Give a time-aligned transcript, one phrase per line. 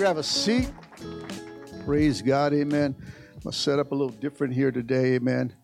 [0.00, 0.72] Grab a seat.
[1.84, 2.96] Praise God, amen.
[2.98, 5.54] I'm going to set up a little different here today, amen,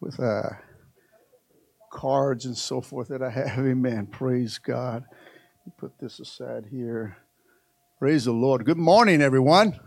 [0.00, 0.48] with uh,
[1.90, 4.06] cards and so forth that I have, amen.
[4.06, 5.04] Praise God.
[5.76, 7.18] Put this aside here.
[7.98, 8.64] Praise the Lord.
[8.64, 9.78] Good morning, everyone.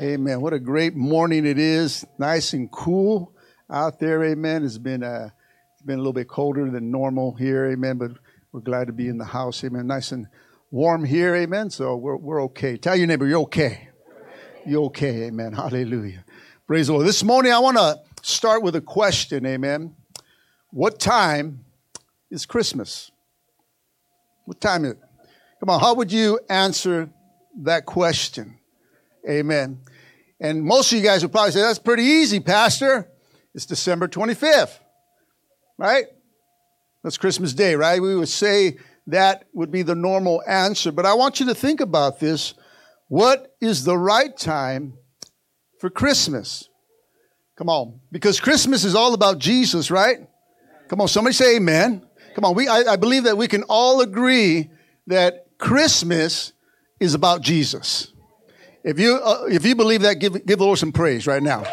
[0.00, 0.40] Amen.
[0.40, 2.06] What a great morning it is.
[2.18, 3.34] Nice and cool
[3.68, 4.64] out there, amen.
[4.64, 5.28] It's been, uh,
[5.74, 8.12] it's been a little bit colder than normal here, amen, but
[8.52, 9.86] we're glad to be in the house, amen.
[9.86, 10.28] Nice and
[10.70, 11.70] warm here, amen.
[11.70, 12.76] So we're, we're okay.
[12.76, 13.88] Tell your neighbor, you're okay.
[14.66, 15.52] You're okay, amen.
[15.52, 16.24] Hallelujah.
[16.66, 17.06] Praise the Lord.
[17.06, 19.94] This morning, I want to start with a question, amen.
[20.70, 21.64] What time
[22.30, 23.10] is Christmas?
[24.44, 24.98] What time is it?
[25.60, 27.10] Come on, how would you answer
[27.62, 28.58] that question?
[29.28, 29.80] Amen.
[30.40, 33.08] And most of you guys would probably say, that's pretty easy, Pastor.
[33.54, 34.78] It's December 25th,
[35.78, 36.04] right?
[37.02, 38.00] That's Christmas Day, right?
[38.00, 38.76] We would say
[39.08, 40.92] that would be the normal answer.
[40.92, 42.54] But I want you to think about this.
[43.08, 44.94] What is the right time
[45.80, 46.68] for Christmas?
[47.56, 48.00] Come on.
[48.12, 50.18] Because Christmas is all about Jesus, right?
[50.88, 52.06] Come on, somebody say amen.
[52.34, 54.70] Come on, we, I, I believe that we can all agree
[55.06, 56.52] that Christmas
[57.00, 58.12] is about Jesus.
[58.84, 61.64] If you, uh, if you believe that, give, give the Lord some praise right now.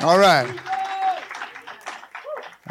[0.00, 0.52] All right.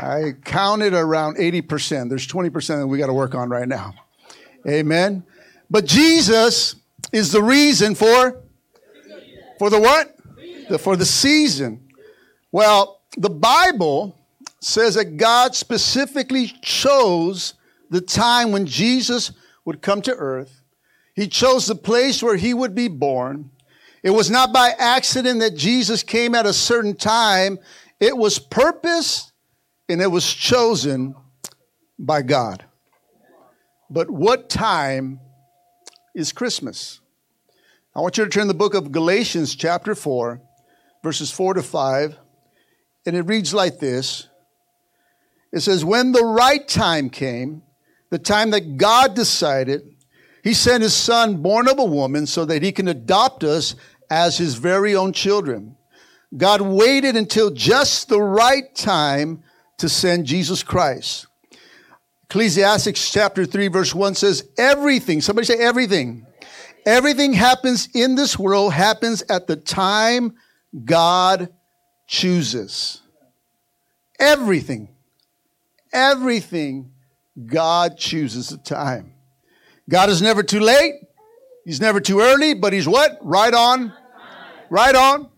[0.02, 2.10] I counted around 80%.
[2.10, 3.94] There's 20% that we got to work on right now.
[4.68, 5.24] Amen.
[5.70, 6.76] But Jesus
[7.12, 8.42] is the reason for
[9.60, 10.16] for the what?
[10.70, 11.88] The, for the season.
[12.52, 14.18] Well, the Bible
[14.60, 17.54] says that God specifically chose
[17.92, 19.32] the time when Jesus
[19.66, 20.62] would come to earth.
[21.14, 23.52] He chose the place where he would be born.
[24.02, 27.60] It was not by accident that Jesus came at a certain time.
[28.00, 29.31] It was purpose
[29.92, 31.16] and it was chosen
[32.00, 32.66] by God.
[33.90, 35.20] But what time
[36.16, 37.02] is Christmas?
[37.94, 40.42] I want you to turn the book of Galatians, chapter 4,
[41.04, 42.18] verses 4 to 5,
[43.06, 44.28] and it reads like this
[45.52, 47.64] It says, When the right time came,
[48.10, 49.94] the time that God decided,
[50.42, 53.76] He sent His Son, born of a woman, so that He can adopt us
[54.10, 55.76] as His very own children.
[56.36, 59.44] God waited until just the right time
[59.82, 61.28] to send Jesus Christ.
[62.30, 66.26] Ecclesiastes chapter 3 verse 1 says everything, somebody say everything.
[66.86, 70.34] Everything happens in this world happens at the time
[70.86, 71.50] God
[72.08, 73.02] chooses.
[74.20, 74.90] Everything.
[75.94, 76.92] Everything
[77.46, 79.14] God chooses the time.
[79.90, 80.94] God is never too late.
[81.66, 83.20] He's never too early, but he's what?
[83.22, 83.94] Right on.
[84.70, 85.30] Right on.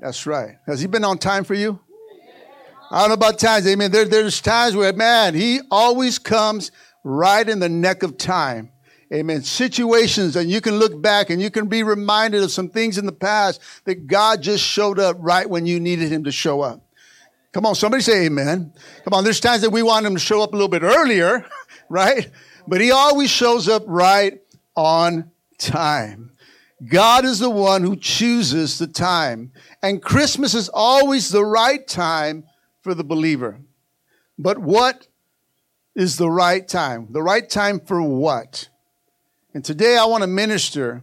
[0.00, 0.56] That's right.
[0.66, 1.80] Has he been on time for you?
[2.90, 3.90] I don't know about times, amen.
[3.90, 6.70] There, there's times where, man, he always comes
[7.02, 8.70] right in the neck of time.
[9.12, 9.42] Amen.
[9.42, 13.06] Situations, and you can look back and you can be reminded of some things in
[13.06, 16.82] the past that God just showed up right when you needed him to show up.
[17.52, 18.72] Come on, somebody say amen.
[19.04, 21.46] Come on, there's times that we want him to show up a little bit earlier,
[21.88, 22.28] right?
[22.66, 24.40] But he always shows up right
[24.74, 26.32] on time.
[26.86, 29.52] God is the one who chooses the time.
[29.82, 32.44] And Christmas is always the right time
[32.86, 33.58] for the believer.
[34.38, 35.08] But what
[35.96, 37.08] is the right time?
[37.10, 38.68] The right time for what?
[39.52, 41.02] And today I want to minister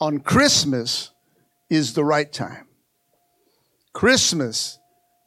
[0.00, 1.12] on Christmas
[1.70, 2.66] is the right time.
[3.92, 4.80] Christmas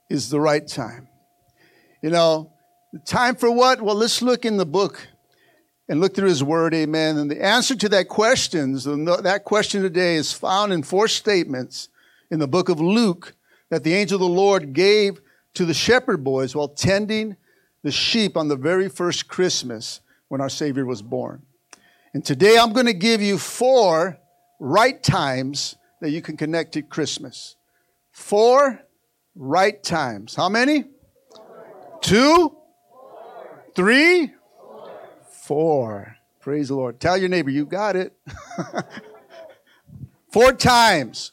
[0.09, 1.07] is the right time.
[2.03, 2.51] You know,
[2.91, 3.81] the time for what?
[3.81, 5.07] Well, let's look in the book
[5.87, 7.17] and look through his word, amen.
[7.17, 11.87] And the answer to that question, that question today is found in four statements
[12.29, 13.35] in the book of Luke
[13.69, 15.21] that the angel of the Lord gave
[15.57, 17.35] to the shepherd boys while tending
[17.81, 21.41] the sheep on the very first Christmas when our Savior was born.
[22.13, 24.19] And today I'm going to give you four
[24.59, 27.55] right times that you can connect to Christmas.
[28.11, 28.79] Four
[29.35, 30.35] right times.
[30.35, 30.85] How many?
[32.01, 32.55] Two?
[33.75, 34.33] Three?
[35.31, 36.17] Four.
[36.39, 36.99] Praise the Lord.
[36.99, 38.13] Tell your neighbor, you got it.
[40.31, 41.31] Four times.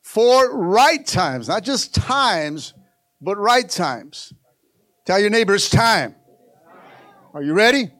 [0.00, 2.72] Four right times, not just times,
[3.20, 4.32] but right times.
[5.04, 6.14] Tell your neighbors time.
[7.34, 7.90] Are you ready?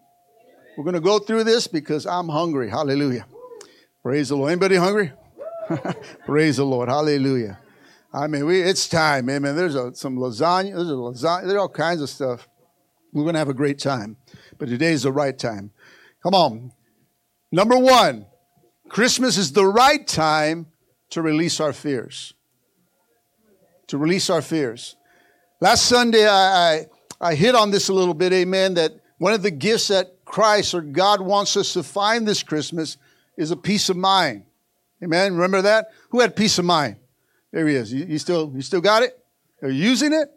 [0.76, 2.70] We're going to go through this because I'm hungry.
[2.70, 3.26] Hallelujah.
[4.02, 4.52] Praise the Lord.
[4.52, 5.12] Anybody hungry?
[6.26, 6.88] Praise the Lord.
[6.88, 7.58] Hallelujah.
[8.12, 9.28] I mean, we, it's time.
[9.28, 9.54] Amen.
[9.56, 10.74] There's a, some lasagna.
[10.74, 11.46] There's a lasagna.
[11.46, 12.48] There's all kinds of stuff.
[13.12, 14.16] We're going to have a great time.
[14.58, 15.72] But today's the right time.
[16.22, 16.72] Come on.
[17.50, 18.26] Number one,
[18.88, 20.66] Christmas is the right time
[21.10, 22.34] to release our fears.
[23.88, 24.96] To release our fears.
[25.60, 26.86] Last Sunday, I, I,
[27.20, 30.72] I hit on this a little bit, amen, that one of the gifts that Christ
[30.74, 32.96] or God wants us to find this Christmas
[33.36, 34.44] is a peace of mind.
[35.02, 35.34] Amen.
[35.34, 35.88] Remember that?
[36.10, 36.96] Who had peace of mind?
[37.52, 37.92] There he is.
[37.92, 39.18] You, you still you still got it?
[39.62, 40.28] Are you using it?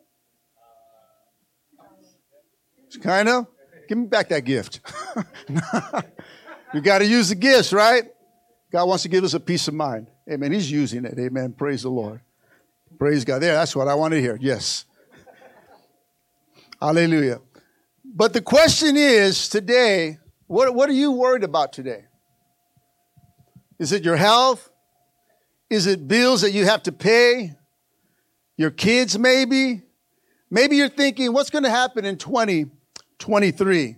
[3.01, 3.47] Kind of.
[3.88, 4.79] Give me back that gift.
[6.73, 8.03] you got to use the gifts, right?
[8.71, 10.07] God wants to give us a peace of mind.
[10.29, 10.51] Amen.
[10.51, 11.18] He's using it.
[11.18, 11.53] Amen.
[11.53, 12.21] Praise the Lord.
[12.97, 13.41] Praise God.
[13.41, 14.38] There, that's what I want to hear.
[14.39, 14.85] Yes.
[16.81, 17.42] Hallelujah.
[18.04, 20.18] But the question is today,
[20.48, 22.06] what, what are you worried about today?
[23.80, 24.69] Is it your health?
[25.69, 27.54] Is it bills that you have to pay?
[28.57, 29.83] Your kids, maybe?
[30.50, 33.95] Maybe you're thinking, what's going to happen in 2023?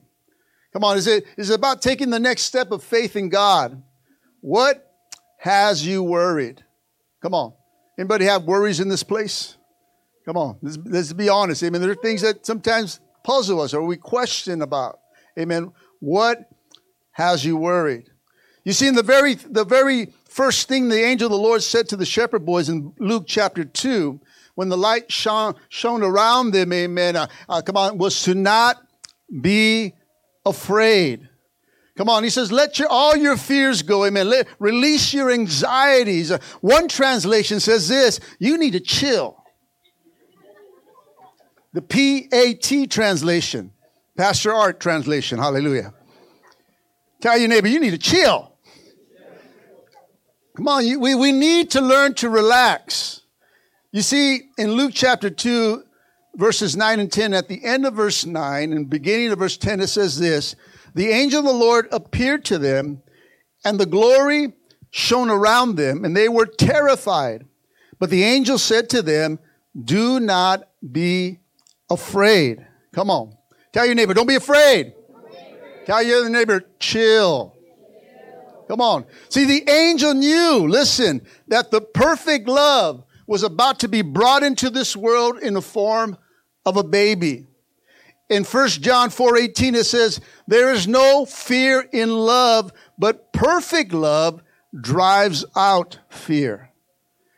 [0.73, 3.81] Come on, is it, is it about taking the next step of faith in God?
[4.41, 4.93] What
[5.39, 6.63] has you worried?
[7.21, 7.53] Come on.
[7.97, 9.57] Anybody have worries in this place?
[10.25, 11.63] Come on, let's, let's be honest.
[11.63, 11.81] Amen.
[11.81, 14.99] There are things that sometimes puzzle us or we question about.
[15.37, 15.71] Amen.
[15.99, 16.49] What
[17.11, 18.09] has you worried?
[18.63, 21.89] You see, in the very, the very first thing the angel of the Lord said
[21.89, 24.19] to the shepherd boys in Luke chapter 2,
[24.55, 28.81] when the light shone, shone around them, amen, uh, uh, come on, was to not
[29.41, 29.93] be
[30.45, 31.27] afraid.
[31.97, 34.29] Come on, he says, let your, all your fears go, amen.
[34.29, 36.31] Let, release your anxieties.
[36.31, 39.42] Uh, one translation says this, you need to chill.
[41.73, 43.71] The PAT translation,
[44.15, 45.93] Pastor Art translation, hallelujah.
[47.19, 48.53] Tell your neighbor, you need to chill.
[50.55, 53.21] Come on, you, we, we need to learn to relax.
[53.91, 55.83] You see, in Luke chapter 2,
[56.35, 59.81] verses 9 and 10, at the end of verse 9 and beginning of verse 10,
[59.81, 60.55] it says this
[60.93, 63.01] The angel of the Lord appeared to them,
[63.65, 64.53] and the glory
[64.91, 67.45] shone around them, and they were terrified.
[67.97, 69.39] But the angel said to them,
[69.83, 71.39] Do not be
[71.93, 72.65] afraid.
[72.93, 73.35] Come on.
[73.71, 74.93] Tell your neighbor, don't be afraid.
[75.85, 77.55] Tell your neighbor, chill.
[78.67, 79.05] Come on.
[79.29, 84.69] See, the angel knew, listen, that the perfect love was about to be brought into
[84.69, 86.17] this world in the form
[86.65, 87.47] of a baby.
[88.29, 93.93] In 1 John 4 18, it says, There is no fear in love, but perfect
[93.93, 94.41] love
[94.79, 96.71] drives out fear.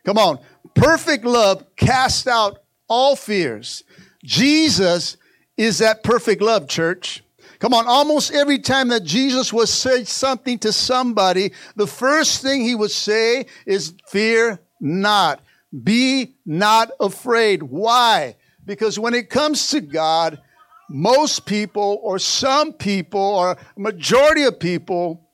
[0.06, 0.40] Come on.
[0.76, 3.84] Perfect love casts out all fears.
[4.26, 5.18] Jesus
[5.56, 7.24] is that perfect love, church.
[7.60, 12.62] Come on, almost every time that Jesus would say something to somebody, the first thing
[12.62, 15.42] he would say is, Fear not.
[15.84, 17.64] Be not afraid.
[17.64, 18.36] Why?
[18.66, 20.42] Because when it comes to God,
[20.90, 25.28] most people, or some people, or majority of people,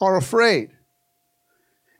[0.00, 0.70] are afraid.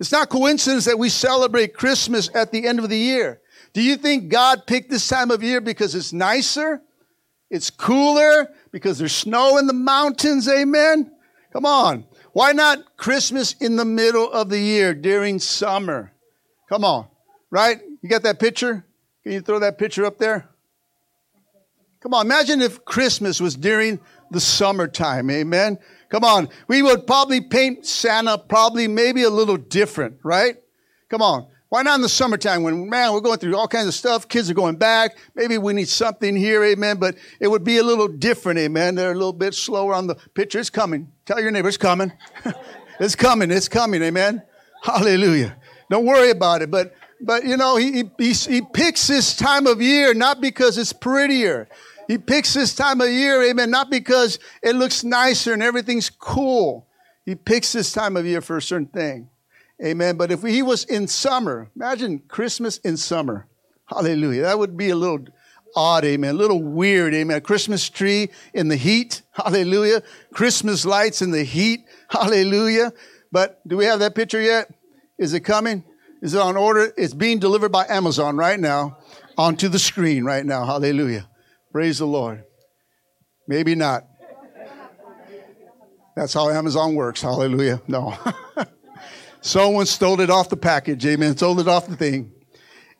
[0.00, 3.40] It's not coincidence that we celebrate Christmas at the end of the year.
[3.78, 6.82] Do you think God picked this time of year because it's nicer?
[7.48, 8.48] It's cooler?
[8.72, 10.48] Because there's snow in the mountains?
[10.48, 11.12] Amen?
[11.52, 12.04] Come on.
[12.32, 16.10] Why not Christmas in the middle of the year during summer?
[16.68, 17.06] Come on.
[17.52, 17.78] Right?
[18.02, 18.84] You got that picture?
[19.22, 20.48] Can you throw that picture up there?
[22.00, 22.26] Come on.
[22.26, 24.00] Imagine if Christmas was during
[24.32, 25.30] the summertime.
[25.30, 25.78] Amen?
[26.08, 26.48] Come on.
[26.66, 30.56] We would probably paint Santa probably maybe a little different, right?
[31.08, 31.46] Come on.
[31.70, 34.50] Why not in the summertime when, man, we're going through all kinds of stuff, kids
[34.50, 38.08] are going back, maybe we need something here, amen, but it would be a little
[38.08, 38.94] different, amen.
[38.94, 40.58] They're a little bit slower on the picture.
[40.58, 41.12] It's coming.
[41.26, 42.12] Tell your neighbor it's coming.
[43.00, 44.42] it's coming, it's coming, amen.
[44.82, 45.56] Hallelujah.
[45.90, 49.82] Don't worry about it, but, but you know, he, he, he picks this time of
[49.82, 51.68] year not because it's prettier.
[52.06, 56.86] He picks this time of year, amen, not because it looks nicer and everything's cool.
[57.26, 59.28] He picks this time of year for a certain thing.
[59.84, 60.16] Amen.
[60.16, 63.46] But if he was in summer, imagine Christmas in summer.
[63.86, 64.42] Hallelujah.
[64.42, 65.26] That would be a little
[65.76, 66.34] odd, amen.
[66.34, 67.36] A little weird, amen.
[67.36, 69.22] A Christmas tree in the heat.
[69.32, 70.02] Hallelujah.
[70.32, 71.80] Christmas lights in the heat.
[72.08, 72.92] Hallelujah.
[73.30, 74.72] But do we have that picture yet?
[75.18, 75.84] Is it coming?
[76.22, 76.92] Is it on order?
[76.96, 78.98] It's being delivered by Amazon right now
[79.36, 80.64] onto the screen right now.
[80.64, 81.28] Hallelujah.
[81.70, 82.44] Praise the Lord.
[83.46, 84.04] Maybe not.
[86.16, 87.22] That's how Amazon works.
[87.22, 87.80] Hallelujah.
[87.86, 88.16] No.
[89.48, 91.06] Someone stole it off the package.
[91.06, 91.34] Amen.
[91.34, 92.30] Stole it off the thing.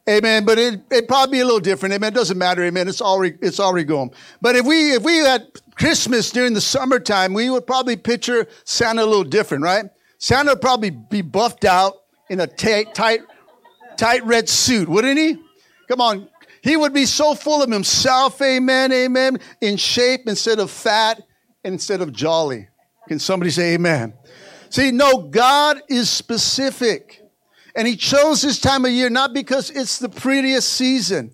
[0.09, 0.47] Amen.
[0.47, 1.95] But it, it probably be a little different.
[1.95, 2.11] Amen.
[2.11, 2.65] It doesn't matter.
[2.65, 2.89] Amen.
[2.89, 4.13] It's already, it's already gone.
[4.41, 9.03] But if we, if we had Christmas during the summertime, we would probably picture Santa
[9.03, 9.85] a little different, right?
[10.17, 11.97] Santa would probably be buffed out
[12.31, 13.21] in a tight, tight,
[13.99, 15.37] tight red suit, wouldn't he?
[15.87, 16.31] Come on.
[16.63, 21.23] He would be so full of himself, amen, amen, in shape instead of fat
[21.63, 22.69] instead of jolly.
[23.07, 24.15] Can somebody say amen?
[24.71, 27.23] See, no, God is specific.
[27.75, 31.33] And He chose this time of year not because it's the prettiest season.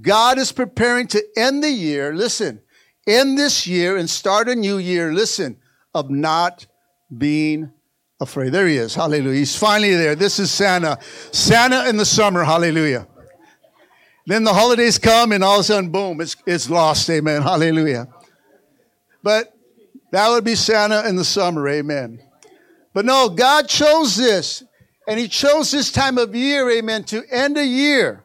[0.00, 2.60] God is preparing to end the year, listen,
[3.06, 5.58] end this year and start a new year, listen,
[5.94, 6.66] of not
[7.16, 7.70] being
[8.20, 8.50] afraid.
[8.50, 8.94] There he is.
[8.94, 9.38] Hallelujah.
[9.38, 10.14] He's finally there.
[10.16, 10.98] This is Santa.
[11.30, 12.42] Santa in the summer.
[12.42, 13.06] Hallelujah.
[14.26, 17.08] Then the holidays come and all of a sudden, boom, it's, it's lost.
[17.10, 17.42] Amen.
[17.42, 18.08] Hallelujah.
[19.22, 19.54] But
[20.12, 21.68] that would be Santa in the summer.
[21.68, 22.23] Amen.
[22.94, 24.62] But no, God chose this.
[25.06, 28.24] And He chose this time of year, amen, to end a year.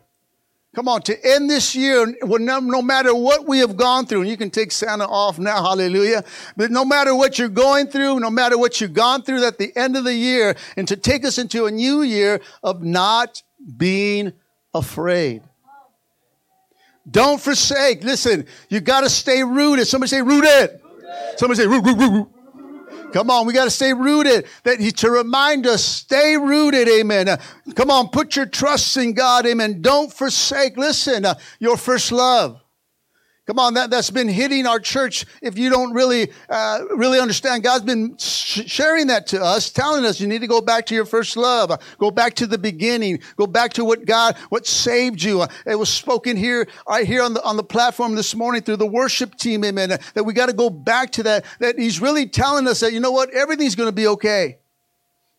[0.75, 4.37] Come on, to end this year, no, matter what we have gone through, and you
[4.37, 6.23] can take Santa off now, hallelujah.
[6.55, 9.75] But no matter what you're going through, no matter what you've gone through at the
[9.75, 13.41] end of the year, and to take us into a new year of not
[13.77, 14.31] being
[14.73, 15.41] afraid.
[17.09, 18.03] Don't forsake.
[18.03, 19.87] Listen, you got to stay rooted.
[19.87, 20.79] Somebody say rooted.
[20.83, 21.39] rooted.
[21.39, 22.27] Somebody say root, root, root, root.
[23.11, 24.47] Come on, we got to stay rooted.
[24.63, 26.87] That he, to remind us, stay rooted.
[26.87, 27.27] Amen.
[27.27, 27.37] Uh,
[27.75, 29.45] come on, put your trust in God.
[29.45, 29.81] Amen.
[29.81, 30.77] Don't forsake.
[30.77, 32.61] Listen, uh, your first love.
[33.49, 35.25] Come on, that, that's been hitting our church.
[35.41, 40.05] If you don't really, uh, really understand, God's been sh- sharing that to us, telling
[40.05, 41.71] us you need to go back to your first love.
[41.97, 43.21] Go back to the beginning.
[43.37, 45.47] Go back to what God, what saved you.
[45.65, 48.85] It was spoken here, right here on the, on the platform this morning through the
[48.85, 49.65] worship team.
[49.65, 49.97] Amen.
[50.13, 52.99] That we got to go back to that, that he's really telling us that, you
[52.99, 53.31] know what?
[53.31, 54.59] Everything's going to be okay.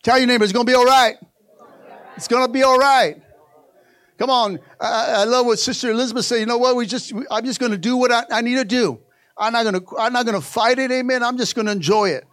[0.03, 1.15] Tell your neighbor, it's going to be all right.
[2.17, 3.21] It's going to be all right.
[4.21, 4.59] Come on.
[4.79, 6.35] I, I, love what Sister Elizabeth said.
[6.35, 6.75] You know what?
[6.75, 8.99] We just, I'm just going to do what I, I, need to do.
[9.35, 10.91] I'm not going to, I'm not going to fight it.
[10.91, 11.23] Amen.
[11.23, 12.25] I'm just going to enjoy it.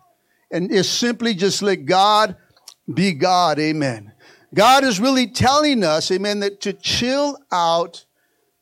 [0.51, 2.37] And it's simply just let God
[2.93, 3.59] be God.
[3.59, 4.13] Amen.
[4.53, 8.05] God is really telling us, amen, that to chill out.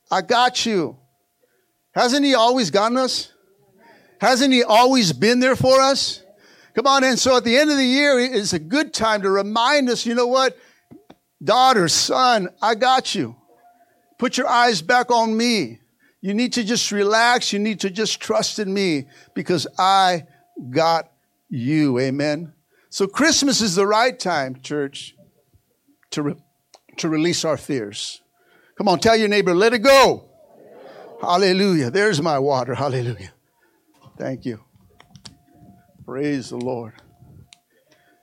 [0.09, 0.95] I got you.
[1.91, 3.33] Hasn't he always gotten us?
[4.21, 6.23] Hasn't he always been there for us?
[6.75, 7.03] Come on.
[7.03, 10.05] And so at the end of the year, it's a good time to remind us,
[10.05, 10.57] you know what?
[11.43, 13.35] Daughter, son, I got you.
[14.17, 15.79] Put your eyes back on me.
[16.21, 17.53] You need to just relax.
[17.53, 20.25] You need to just trust in me because I
[20.69, 21.11] got
[21.49, 21.99] you.
[21.99, 22.53] Amen.
[22.89, 25.15] So Christmas is the right time, church,
[26.11, 26.35] to, re-
[26.97, 28.21] to release our fears.
[28.77, 30.29] Come on, tell your neighbor, let it go.
[31.21, 31.91] Hallelujah.
[31.91, 32.75] There's my water.
[32.75, 33.33] Hallelujah.
[34.17, 34.63] Thank you.
[36.05, 36.93] Praise the Lord.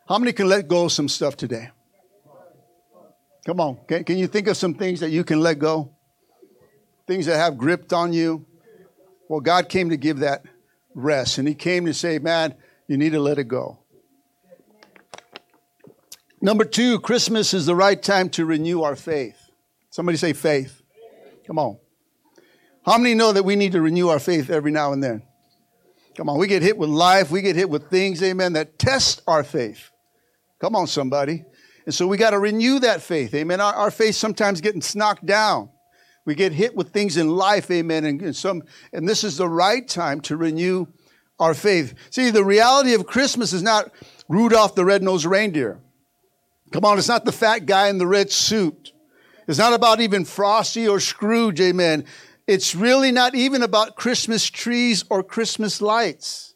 [0.09, 1.71] How many can let go of some stuff today?
[3.45, 3.79] Come on.
[3.87, 5.91] Can, can you think of some things that you can let go?
[7.07, 8.47] Things that have gripped on you?
[9.29, 10.45] Well, God came to give that
[10.95, 12.55] rest, and He came to say, man,
[12.89, 13.79] you need to let it go.
[16.41, 19.51] Number two, Christmas is the right time to renew our faith.
[19.91, 20.83] Somebody say faith.
[21.47, 21.79] Come on.
[22.85, 25.23] How many know that we need to renew our faith every now and then?
[26.17, 29.23] Come on, we get hit with life, we get hit with things, amen, that test
[29.27, 29.91] our faith.
[30.61, 31.45] Come on, somebody.
[31.87, 33.35] And so we got to renew that faith.
[33.35, 33.61] Amen.
[33.61, 35.69] Our, our faith sometimes getting knocked down.
[36.25, 37.71] We get hit with things in life.
[37.71, 38.05] Amen.
[38.05, 38.63] And, and some,
[38.93, 40.87] and this is the right time to renew
[41.39, 41.95] our faith.
[42.11, 43.91] See, the reality of Christmas is not
[44.29, 45.81] Rudolph the red-nosed reindeer.
[46.73, 48.93] Come on, it's not the fat guy in the red suit.
[49.47, 52.07] It's not about even Frosty or Scrooge, amen.
[52.47, 56.54] It's really not even about Christmas trees or Christmas lights.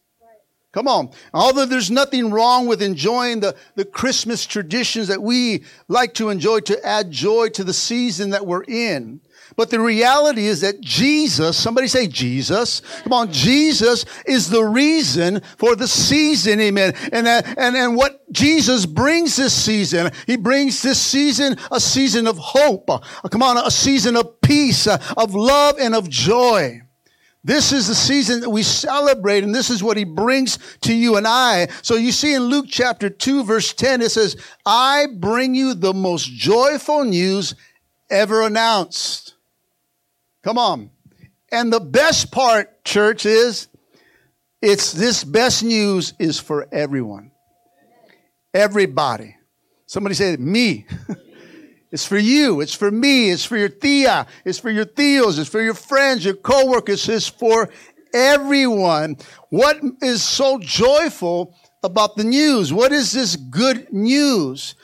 [0.72, 1.10] Come on.
[1.32, 6.60] Although there's nothing wrong with enjoying the, the Christmas traditions that we like to enjoy
[6.60, 9.20] to add joy to the season that we're in.
[9.56, 12.82] But the reality is that Jesus, somebody say Jesus.
[13.02, 16.94] Come on, Jesus is the reason for the season, amen.
[17.12, 22.26] And, uh, and, and what Jesus brings this season, he brings this season a season
[22.26, 22.90] of hope.
[23.30, 26.82] Come on, a season of peace, uh, of love, and of joy.
[27.48, 31.16] This is the season that we celebrate, and this is what he brings to you
[31.16, 31.68] and I.
[31.80, 34.36] So you see in Luke chapter 2, verse 10, it says,
[34.66, 37.54] I bring you the most joyful news
[38.10, 39.32] ever announced.
[40.44, 40.90] Come on.
[41.50, 43.68] And the best part, church, is
[44.60, 47.30] it's this best news is for everyone.
[48.52, 49.36] Everybody.
[49.86, 50.84] Somebody say, me.
[51.90, 52.60] It's for you.
[52.60, 53.30] It's for me.
[53.30, 54.26] It's for your tia.
[54.44, 55.38] It's for your tios.
[55.38, 57.08] It's for your friends, your coworkers.
[57.08, 57.70] It's for
[58.12, 59.16] everyone.
[59.50, 62.72] What is so joyful about the news?
[62.72, 64.74] What is this good news?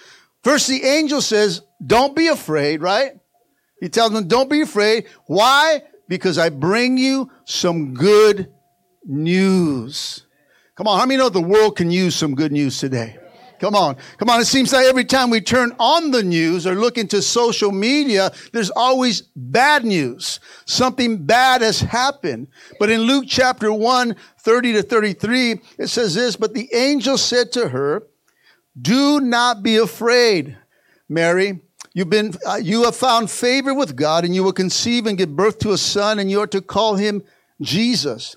[0.42, 3.12] First, the angel says, don't be afraid, right?
[3.80, 5.06] He tells them, don't be afraid.
[5.26, 5.82] Why?
[6.08, 8.52] Because I bring you some good
[9.04, 10.25] news.
[10.76, 13.18] Come on, how many know the world can use some good news today?
[13.64, 13.97] Come on.
[14.18, 14.42] Come on.
[14.42, 18.30] It seems like every time we turn on the news or look into social media,
[18.52, 20.38] there's always bad news.
[20.66, 22.49] Something bad has happened.
[22.78, 27.52] But in Luke chapter 1, 30 to 33, it says this, but the angel said
[27.52, 28.02] to her,
[28.78, 30.59] do not be afraid,
[31.09, 31.62] Mary.
[31.94, 35.35] You've been, uh, you have found favor with God and you will conceive and give
[35.35, 37.23] birth to a son and you are to call him
[37.62, 38.37] Jesus.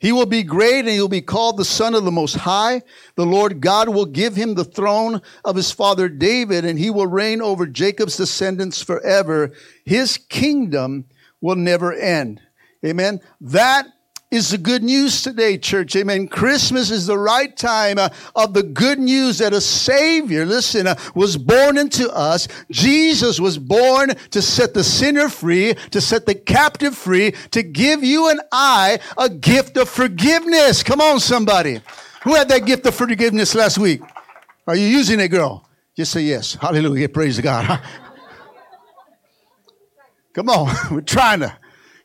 [0.00, 2.82] He will be great and he will be called the Son of the Most High.
[3.16, 7.06] The Lord God will give him the throne of his father David and he will
[7.06, 9.52] reign over Jacob's descendants forever.
[9.84, 11.06] His kingdom
[11.40, 12.40] will never end.
[12.84, 13.20] Amen.
[13.40, 13.86] That
[14.30, 15.96] is the good news today, church.
[15.96, 16.28] Amen.
[16.28, 20.96] Christmas is the right time uh, of the good news that a Savior, listen, uh,
[21.14, 22.46] was born into us.
[22.70, 28.04] Jesus was born to set the sinner free, to set the captive free, to give
[28.04, 30.82] you and I a gift of forgiveness.
[30.82, 31.80] Come on, somebody.
[32.24, 34.02] Who had that gift of forgiveness last week?
[34.66, 35.66] Are you using it, girl?
[35.96, 36.52] Just say yes.
[36.54, 37.08] Hallelujah.
[37.08, 37.80] Praise God.
[40.34, 40.74] Come on.
[40.94, 41.57] We're trying to.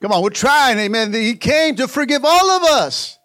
[0.03, 1.13] Come on, we're trying, amen.
[1.13, 3.19] He came to forgive all of us.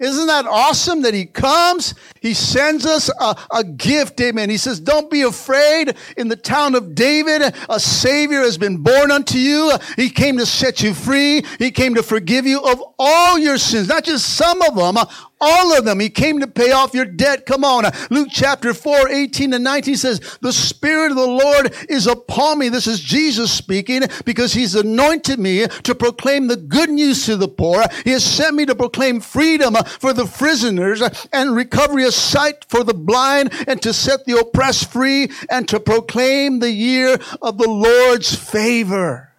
[0.00, 1.94] Isn't that awesome that he comes?
[2.22, 4.48] He sends us a, a, gift, amen.
[4.48, 5.94] He says, don't be afraid.
[6.16, 9.72] In the town of David, a savior has been born unto you.
[9.96, 11.44] He came to set you free.
[11.58, 14.96] He came to forgive you of all your sins, not just some of them,
[15.42, 15.98] all of them.
[15.98, 17.44] He came to pay off your debt.
[17.44, 17.84] Come on.
[18.10, 22.68] Luke chapter 4, 18 and 19 says, the Spirit of the Lord is upon me.
[22.68, 27.48] This is Jesus speaking because he's anointed me to proclaim the good news to the
[27.48, 27.84] poor.
[28.04, 32.84] He has sent me to proclaim freedom for the prisoners and recovery of sight for
[32.84, 37.68] the blind and to set the oppressed free and to proclaim the year of the
[37.68, 39.31] Lord's favor.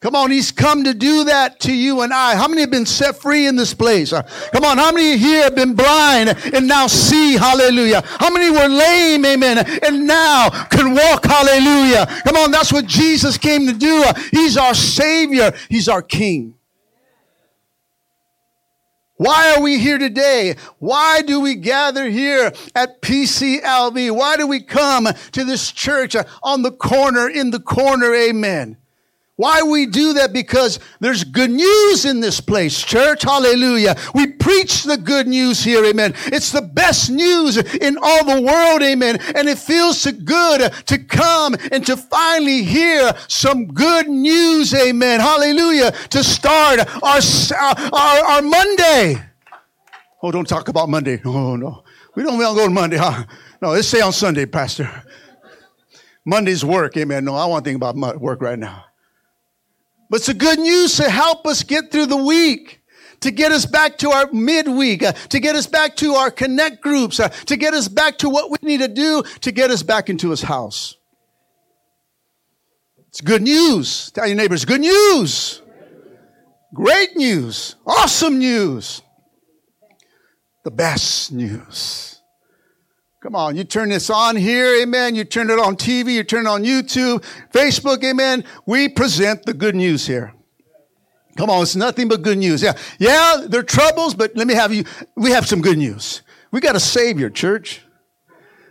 [0.00, 2.36] Come on, he's come to do that to you and I.
[2.36, 4.12] How many have been set free in this place?
[4.12, 4.22] Uh,
[4.52, 7.34] come on, how many here have been blind and now see?
[7.34, 8.02] Hallelujah.
[8.04, 9.24] How many were lame?
[9.24, 9.58] Amen.
[9.82, 11.24] And now can walk?
[11.24, 12.04] Hallelujah.
[12.24, 14.04] Come on, that's what Jesus came to do.
[14.06, 15.52] Uh, he's our Savior.
[15.70, 16.54] He's our King.
[19.16, 20.56] Why are we here today?
[20.78, 24.14] Why do we gather here at PCLV?
[24.14, 28.14] Why do we come to this church uh, on the corner, in the corner?
[28.14, 28.76] Amen.
[29.36, 30.32] Why we do that?
[30.32, 33.22] Because there's good news in this place, church.
[33.22, 33.94] Hallelujah.
[34.14, 35.84] We preach the good news here.
[35.84, 36.14] Amen.
[36.26, 38.82] It's the best news in all the world.
[38.82, 39.18] Amen.
[39.34, 44.72] And it feels so good to come and to finally hear some good news.
[44.72, 45.20] Amen.
[45.20, 45.92] Hallelujah.
[46.10, 49.22] To start our, uh, our, our Monday.
[50.22, 51.20] Oh, don't talk about Monday.
[51.26, 51.84] Oh, no.
[52.14, 53.24] We don't, we don't go to Monday, huh?
[53.60, 54.88] No, let's stay on Sunday, Pastor.
[56.24, 56.96] Monday's work.
[56.96, 57.26] Amen.
[57.26, 58.85] No, I want to think about work right now.
[60.08, 62.80] But it's a good news to help us get through the week,
[63.20, 66.80] to get us back to our midweek, uh, to get us back to our connect
[66.80, 69.82] groups, uh, to get us back to what we need to do to get us
[69.82, 70.96] back into his house.
[73.08, 74.10] It's good news.
[74.10, 75.62] Tell your neighbors, good news.
[76.74, 77.76] Great news.
[77.86, 79.00] Awesome news.
[80.64, 82.15] The best news.
[83.26, 85.16] Come on, you turn this on here, amen.
[85.16, 88.44] You turn it on TV, you turn it on YouTube, Facebook, amen.
[88.66, 90.32] We present the good news here.
[91.36, 92.62] Come on, it's nothing but good news.
[92.62, 94.84] Yeah, yeah, there are troubles, but let me have you,
[95.16, 96.22] we have some good news.
[96.52, 97.82] We got a Savior, church.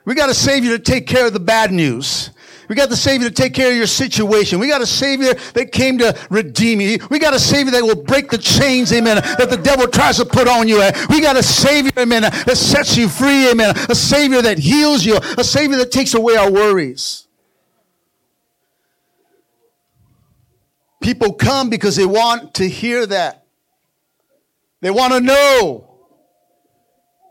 [0.05, 2.29] We got a Savior to take care of the bad news.
[2.67, 4.59] We got the Savior to take care of your situation.
[4.59, 6.97] We got a Savior that came to redeem you.
[7.09, 10.25] We got a Savior that will break the chains, amen, that the devil tries to
[10.25, 10.81] put on you.
[10.81, 11.05] Eh?
[11.09, 13.75] We got a Savior, amen, that sets you free, amen.
[13.89, 15.17] A Savior that heals you.
[15.37, 17.27] A Savior that takes away our worries.
[21.01, 23.45] People come because they want to hear that.
[24.81, 25.91] They want to know.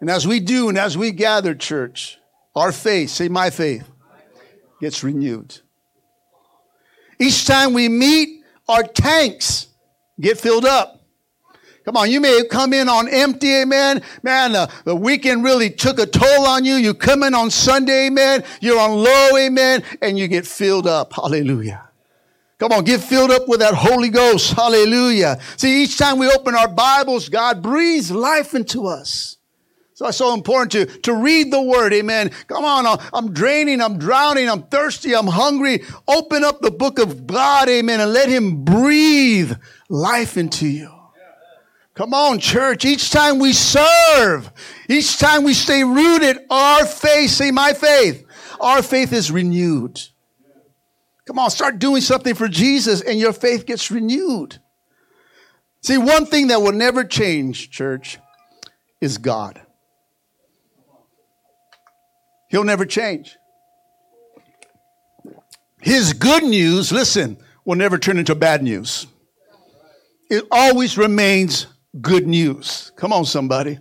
[0.01, 2.19] And as we do and as we gather, church,
[2.55, 3.89] our faith, say my faith,
[4.85, 5.61] gets renewed.
[7.19, 9.69] Each time we meet, our tanks
[10.21, 11.01] get filled up.
[11.87, 14.03] Come on, you may have come in on empty, amen.
[14.23, 16.75] Man, the, the weekend really took a toll on you.
[16.75, 18.45] You come in on Sunday, amen.
[18.61, 21.15] You're on low, amen, and you get filled up.
[21.15, 21.89] Hallelujah.
[22.59, 24.53] Come on, get filled up with that Holy Ghost.
[24.53, 25.41] Hallelujah.
[25.57, 29.39] See, each time we open our Bibles, God breathes life into us.
[29.95, 31.93] So it's so important to, to read the word.
[31.93, 32.33] Amen.
[32.49, 32.99] Come on.
[33.13, 33.81] I'm draining.
[33.81, 34.51] I'm drowning.
[34.51, 35.15] I'm thirsty.
[35.15, 35.85] I'm hungry.
[36.09, 37.69] Open up the book of God.
[37.69, 38.01] Amen.
[38.01, 39.53] And let him breathe
[39.89, 40.91] life into you.
[41.95, 42.85] Come on, church.
[42.85, 44.51] Each time we serve,
[44.89, 48.27] each time we stay rooted, our faith, say my faith,
[48.61, 50.03] our faith is renewed.
[51.25, 54.59] Come on, start doing something for Jesus and your faith gets renewed.
[55.83, 58.19] See, one thing that will never change, church,
[59.01, 59.64] is God.
[62.55, 63.37] He'll never change.
[65.81, 69.09] His good news, listen, will never turn into bad news.
[70.31, 71.67] It always remains
[72.01, 72.93] good news.
[72.95, 73.81] Come on, somebody.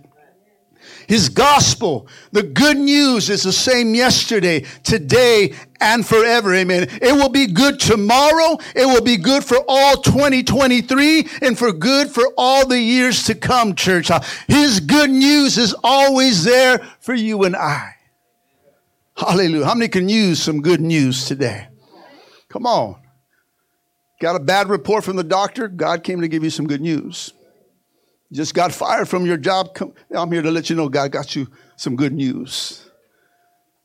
[1.06, 6.52] His gospel, the good news is the same yesterday, today, and forever.
[6.52, 6.88] Amen.
[7.00, 8.58] It will be good tomorrow.
[8.74, 13.36] It will be good for all 2023 and for good for all the years to
[13.36, 14.10] come, church.
[14.48, 17.93] His good news is always there for you and I.
[19.16, 19.64] Hallelujah.
[19.64, 21.68] How many can use some good news today?
[22.48, 23.00] Come on.
[24.20, 25.68] Got a bad report from the doctor?
[25.68, 27.32] God came to give you some good news
[28.34, 31.36] just got fired from your job, come, I'm here to let you know God got
[31.36, 31.46] you
[31.76, 32.84] some good news.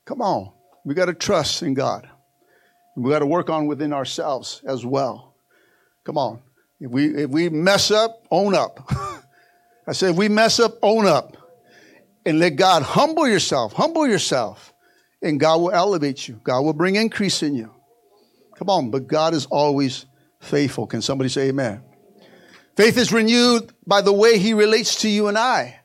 [0.05, 0.51] Come on.
[0.83, 2.09] We got to trust in God.
[2.95, 5.35] We got to work on within ourselves as well.
[6.03, 6.41] Come on.
[6.79, 8.91] If we if we mess up, own up.
[9.87, 11.37] I said, if we mess up, own up.
[12.25, 13.73] And let God humble yourself.
[13.73, 14.68] Humble yourself.
[15.21, 16.39] And God will elevate you.
[16.43, 17.73] God will bring increase in you.
[18.57, 20.05] Come on, but God is always
[20.41, 20.87] faithful.
[20.87, 21.83] Can somebody say amen?
[22.75, 25.79] Faith is renewed by the way he relates to you and I.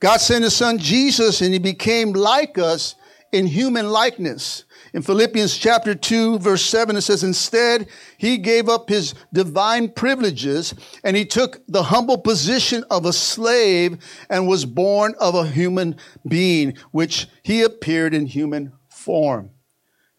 [0.00, 2.96] God sent his son Jesus and he became like us
[3.32, 4.64] in human likeness.
[4.94, 10.72] In Philippians chapter 2 verse 7 it says instead he gave up his divine privileges
[11.02, 13.98] and he took the humble position of a slave
[14.30, 15.96] and was born of a human
[16.28, 19.50] being which he appeared in human form.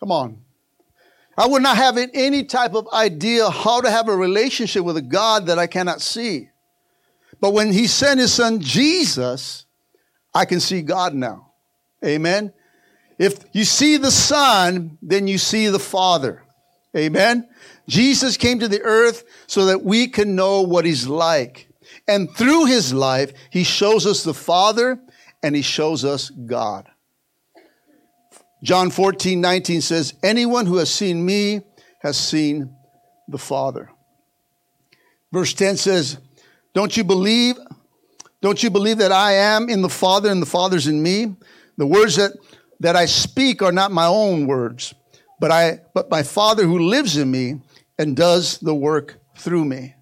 [0.02, 0.42] Come on.
[1.38, 5.02] I would not have any type of idea how to have a relationship with a
[5.02, 6.50] God that I cannot see.
[7.40, 9.66] But when he sent his son Jesus,
[10.34, 11.54] I can see God now.
[12.04, 12.52] Amen.
[13.18, 16.44] If you see the son, then you see the father.
[16.96, 17.48] Amen.
[17.88, 21.70] Jesus came to the earth so that we can know what he's like.
[22.08, 25.00] And through his life, he shows us the father
[25.44, 26.90] and he shows us God.
[28.64, 31.62] John 14, 19 says, Anyone who has seen me
[32.00, 32.76] has seen
[33.28, 33.92] the Father.
[35.32, 36.18] Verse 10 says,
[36.74, 37.58] Don't you believe?
[38.42, 41.36] Don't you believe that I am in the Father and the Father's in me?
[41.78, 42.32] The words that,
[42.80, 44.94] that I speak are not my own words,
[45.40, 47.62] but I but my Father who lives in me
[47.98, 49.96] and does the work through me.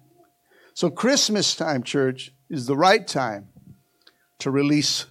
[0.74, 3.48] So Christmas time, church, is the right time
[4.40, 5.06] to release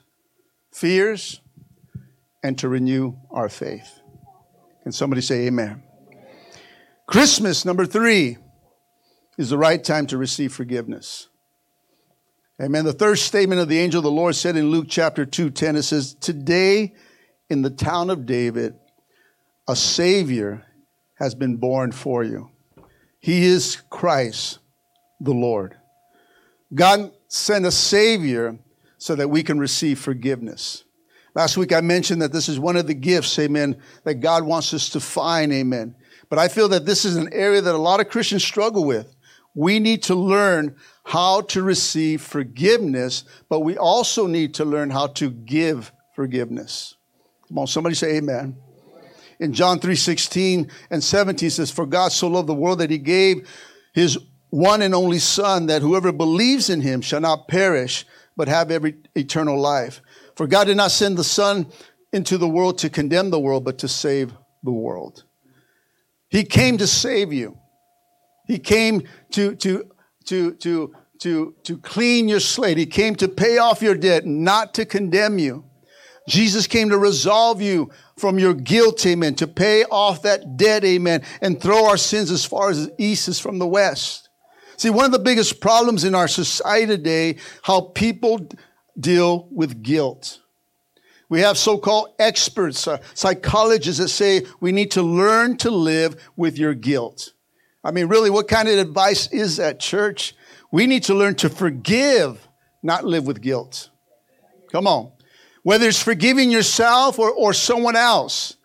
[0.73, 1.39] fears,
[2.43, 3.99] and to renew our faith.
[4.83, 5.81] Can somebody say amen?
[7.07, 8.37] Christmas, number three,
[9.37, 11.29] is the right time to receive forgiveness.
[12.61, 12.85] Amen.
[12.85, 15.75] The third statement of the angel of the Lord said in Luke chapter 2 10,
[15.77, 16.93] it says, Today
[17.53, 18.73] in the town of David,
[19.69, 20.65] a Savior
[21.13, 22.49] has been born for you.
[23.19, 24.59] He is Christ
[25.21, 25.77] the Lord.
[26.73, 28.57] God sent a Savior
[28.97, 30.83] so that we can receive forgiveness.
[31.35, 34.73] Last week I mentioned that this is one of the gifts, amen, that God wants
[34.73, 35.95] us to find, amen.
[36.29, 39.15] But I feel that this is an area that a lot of Christians struggle with.
[39.55, 45.07] We need to learn how to receive forgiveness, but we also need to learn how
[45.07, 46.95] to give forgiveness.
[47.47, 48.57] Come on, somebody say amen.
[49.39, 52.97] In John 3 16 and 17 says, For God so loved the world that he
[52.97, 53.47] gave
[53.93, 54.17] his
[54.49, 58.05] one and only Son, that whoever believes in him shall not perish,
[58.37, 60.01] but have every eternal life.
[60.35, 61.67] For God did not send the Son
[62.11, 64.31] into the world to condemn the world, but to save
[64.63, 65.23] the world.
[66.29, 67.57] He came to save you.
[68.47, 69.89] He came to, to,
[70.25, 72.77] to, to, to, to clean your slate.
[72.77, 75.65] He came to pay off your debt, not to condemn you.
[76.27, 81.23] Jesus came to resolve you from your guilt, amen, to pay off that debt, amen,
[81.41, 84.29] and throw our sins as far as the east is from the west.
[84.77, 88.47] See, one of the biggest problems in our society today, how people
[88.99, 90.39] deal with guilt.
[91.29, 96.15] We have so called experts, uh, psychologists that say we need to learn to live
[96.35, 97.33] with your guilt.
[97.83, 100.35] I mean, really, what kind of advice is that, church?
[100.71, 102.47] We need to learn to forgive,
[102.81, 103.89] not live with guilt.
[104.71, 105.12] Come on.
[105.63, 108.57] Whether it's forgiving yourself or, or someone else.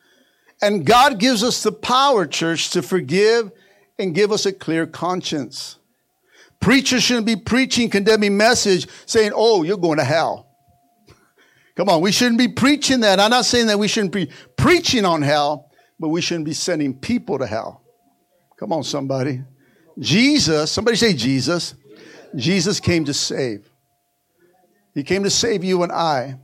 [0.60, 3.50] And God gives us the power, church, to forgive
[3.98, 5.78] and give us a clear conscience.
[6.60, 10.48] Preachers shouldn't be preaching condemning message saying, oh, you're going to hell.
[11.76, 13.20] Come on, we shouldn't be preaching that.
[13.20, 16.98] I'm not saying that we shouldn't be preaching on hell, but we shouldn't be sending
[16.98, 17.84] people to hell.
[18.58, 19.42] Come on, somebody.
[19.98, 21.74] Jesus, somebody say Jesus.
[22.34, 23.70] Jesus came to save.
[24.94, 26.38] He came to save you and I.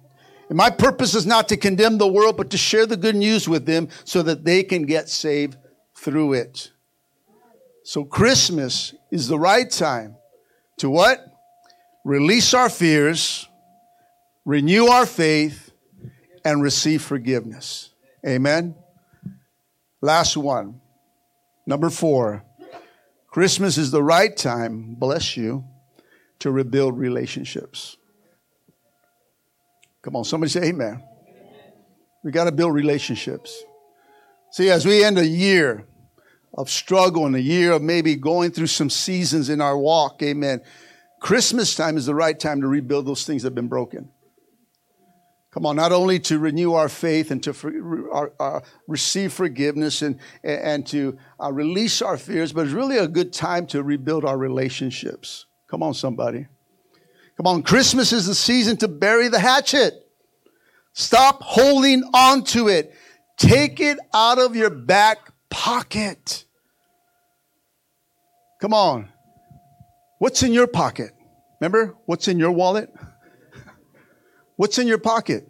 [0.49, 3.49] And my purpose is not to condemn the world, but to share the good news
[3.49, 5.57] with them so that they can get saved
[5.95, 6.71] through it.
[7.83, 10.17] So Christmas is the right time
[10.79, 11.25] to what?
[12.05, 13.49] Release our fears,
[14.45, 15.71] renew our faith,
[16.45, 17.91] and receive forgiveness.
[18.27, 18.75] Amen.
[20.01, 20.81] Last one.
[21.67, 22.45] Number four.
[23.29, 25.65] Christmas is the right time, bless you,
[26.39, 27.97] to rebuild relationships.
[30.05, 31.03] Come on, somebody say amen.
[32.23, 33.65] We got to build relationships.
[34.53, 35.87] See, as we end a year
[36.53, 40.61] of struggle and a year of maybe going through some seasons in our walk, amen,
[41.21, 44.11] Christmas time is the right time to rebuild those things that have been broken.
[45.53, 47.73] Come on, not only to renew our faith and to for,
[48.13, 53.09] our, our, receive forgiveness and, and to uh, release our fears, but it's really a
[53.09, 55.47] good time to rebuild our relationships.
[55.71, 56.47] Come on, somebody.
[57.37, 59.95] Come on, Christmas is the season to bury the hatchet.
[60.93, 62.95] Stop holding on to it.
[63.37, 65.19] Take it out of your back
[65.51, 66.45] pocket.
[68.61, 69.09] Come on.
[70.19, 71.11] What's in your pocket?
[71.61, 72.93] Remember what's in your wallet?
[74.57, 75.49] What's in your pocket?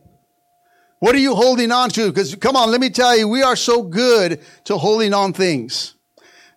[1.01, 2.09] What are you holding on to?
[2.09, 5.95] Because come on, let me tell you, we are so good to holding on things.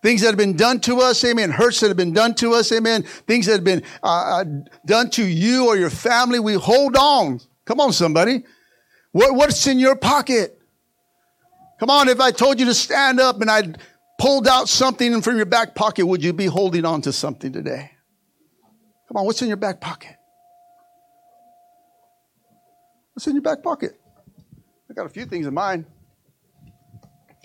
[0.03, 1.49] Things that have been done to us, amen.
[1.49, 3.03] Hurts that have been done to us, amen.
[3.03, 4.45] Things that have been uh, uh,
[4.85, 7.39] done to you or your family, we hold on.
[7.65, 8.43] Come on, somebody.
[9.11, 10.61] What, what's in your pocket?
[11.79, 13.73] Come on, if I told you to stand up and I
[14.19, 17.91] pulled out something from your back pocket, would you be holding on to something today?
[19.07, 20.15] Come on, what's in your back pocket?
[23.13, 23.99] What's in your back pocket?
[24.89, 25.85] I got a few things in mind.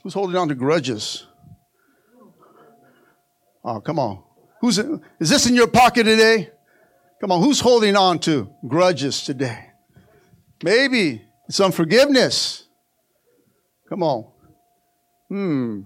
[0.03, 1.27] Who's holding on to grudges?
[3.65, 4.23] Oh, come on.
[4.61, 6.51] Who's is this in your pocket today?
[7.21, 9.71] Come on, who's holding on to grudges today?
[10.63, 12.65] Maybe it's unforgiveness.
[13.89, 14.27] Come on.
[15.29, 15.81] Hmm.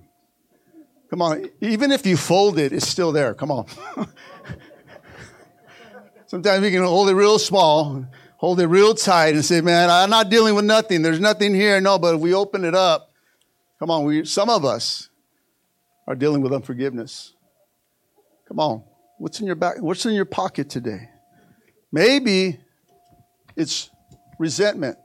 [1.11, 1.51] Come on.
[1.61, 3.35] Even if you fold it, it's still there.
[3.35, 3.67] Come on.
[6.27, 10.11] Sometimes we can hold it real small hold it real tight and say, man, I'm
[10.11, 11.03] not dealing with nothing.
[11.03, 11.81] There's nothing here.
[11.81, 13.13] No, but if we open it up,
[13.79, 15.09] come on, we, some of us
[16.07, 17.33] are dealing with unforgiveness.
[18.49, 18.85] Come on.
[19.19, 19.81] What's in your back?
[19.81, 21.09] What's in your pocket today?
[21.91, 22.61] Maybe
[23.57, 23.91] it's
[24.39, 24.99] resentment.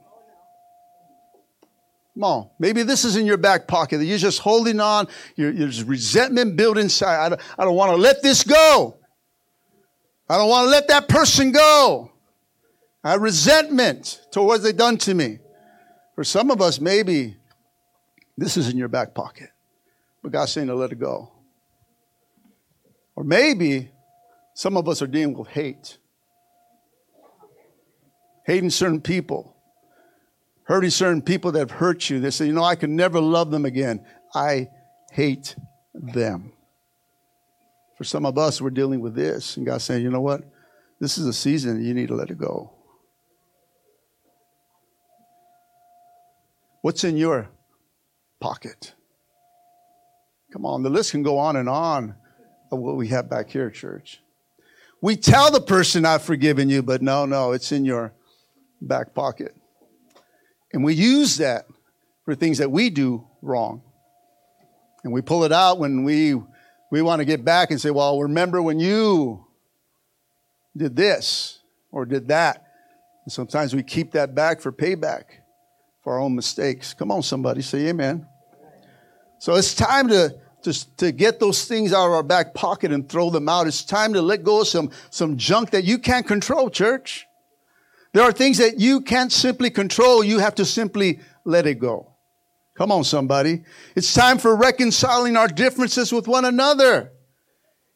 [2.14, 2.50] Come on.
[2.58, 5.08] Maybe this is in your back pocket that you're just holding on.
[5.34, 7.24] You're, there's resentment built inside.
[7.24, 8.96] I don't, I don't want to let this go.
[10.28, 12.12] I don't want to let that person go.
[13.02, 15.38] I resentment towards what they've done to me.
[16.14, 17.36] For some of us, maybe
[18.36, 19.48] this is in your back pocket,
[20.22, 21.31] but God's saying to let it go.
[23.14, 23.90] Or maybe
[24.54, 25.98] some of us are dealing with hate,
[28.46, 29.56] hating certain people,
[30.64, 32.20] hurting certain people that have hurt you.
[32.20, 34.04] They say, you know, I can never love them again.
[34.34, 34.68] I
[35.12, 35.56] hate
[35.94, 36.52] them.
[37.98, 40.42] For some of us, we're dealing with this, and God's saying, you know what?
[41.00, 42.72] This is a season you need to let it go.
[46.80, 47.48] What's in your
[48.40, 48.94] pocket?
[50.52, 52.16] Come on, the list can go on and on
[52.72, 54.20] of what we have back here, church.
[55.00, 58.14] We tell the person, I've forgiven you, but no, no, it's in your
[58.80, 59.54] back pocket.
[60.72, 61.66] And we use that
[62.24, 63.82] for things that we do wrong.
[65.04, 66.34] And we pull it out when we,
[66.90, 69.44] we want to get back and say, well, remember when you
[70.76, 72.64] did this or did that.
[73.24, 75.24] And sometimes we keep that back for payback
[76.02, 76.94] for our own mistakes.
[76.94, 78.26] Come on, somebody, say amen.
[79.40, 83.08] So it's time to, to, to get those things out of our back pocket and
[83.08, 83.66] throw them out.
[83.66, 87.26] It's time to let go of some, some junk that you can't control, church.
[88.12, 90.22] There are things that you can't simply control.
[90.22, 92.12] You have to simply let it go.
[92.76, 93.64] Come on, somebody.
[93.94, 97.12] It's time for reconciling our differences with one another.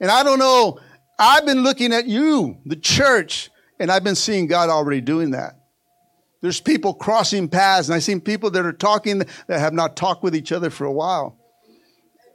[0.00, 0.78] And I don't know,
[1.18, 5.54] I've been looking at you, the church, and I've been seeing God already doing that.
[6.42, 10.22] There's people crossing paths, and I've seen people that are talking that have not talked
[10.22, 11.38] with each other for a while.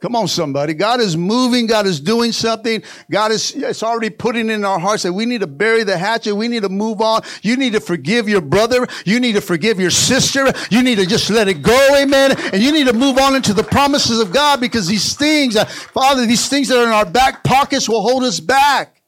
[0.02, 0.74] Come on, somebody.
[0.74, 1.68] God is moving.
[1.68, 2.82] God is doing something.
[3.08, 6.34] God is, it's already putting in our hearts that we need to bury the hatchet.
[6.34, 7.22] We need to move on.
[7.42, 8.84] You need to forgive your brother.
[9.06, 10.52] You need to forgive your sister.
[10.72, 11.96] You need to just let it go.
[11.96, 12.32] Amen.
[12.52, 15.66] And you need to move on into the promises of God because these things, uh,
[15.66, 19.01] Father, these things that are in our back pockets will hold us back.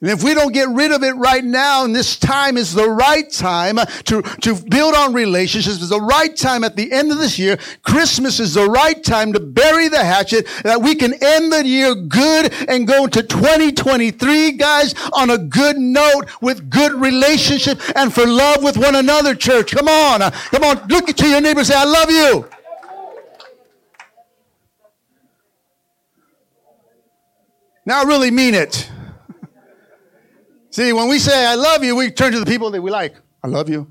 [0.00, 2.90] And if we don't get rid of it right now, and this time is the
[2.90, 7.12] right time uh, to, to build on relationships, it's the right time at the end
[7.12, 7.56] of this year.
[7.82, 11.94] Christmas is the right time to bury the hatchet that we can end the year
[11.94, 18.26] good and go into 2023, guys, on a good note with good relationship and for
[18.26, 19.72] love with one another, church.
[19.72, 20.20] Come on.
[20.20, 20.86] Uh, come on.
[20.88, 22.46] Look to your neighbor and say, I love you.
[27.86, 28.90] Now I really mean it.
[30.74, 33.14] See, when we say I love you, we turn to the people that we like.
[33.44, 33.86] I love you.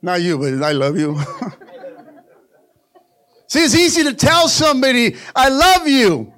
[0.00, 1.18] Not you, but I love you.
[3.48, 6.32] See, it's easy to tell somebody, I love you,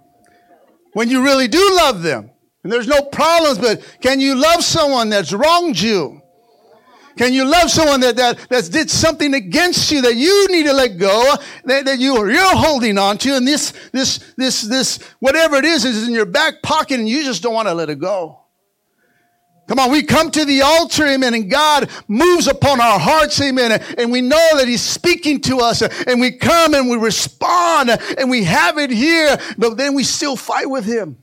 [0.95, 2.31] when you really do love them.
[2.62, 6.23] And there's no problems, but can you love someone that's wronged you?
[7.16, 10.74] Can you love someone that, that, that did something against you that you need to
[10.74, 14.98] let go, that, that you are, you're holding on to, and this, this, this, this,
[15.18, 17.88] whatever it is, is in your back pocket and you just don't want to let
[17.88, 18.40] it go.
[19.66, 23.83] Come on, we come to the altar, amen, and God moves upon our hearts, amen,
[23.98, 28.31] and we know that He's speaking to us, and we come and we respond, and
[28.31, 31.18] we have it here, but then we still fight with Him.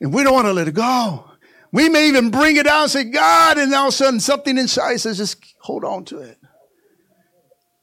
[0.00, 1.30] And we don't want to let it go.
[1.74, 4.56] We may even bring it out and say, God, and all of a sudden something
[4.58, 6.38] inside says, just hold on to it.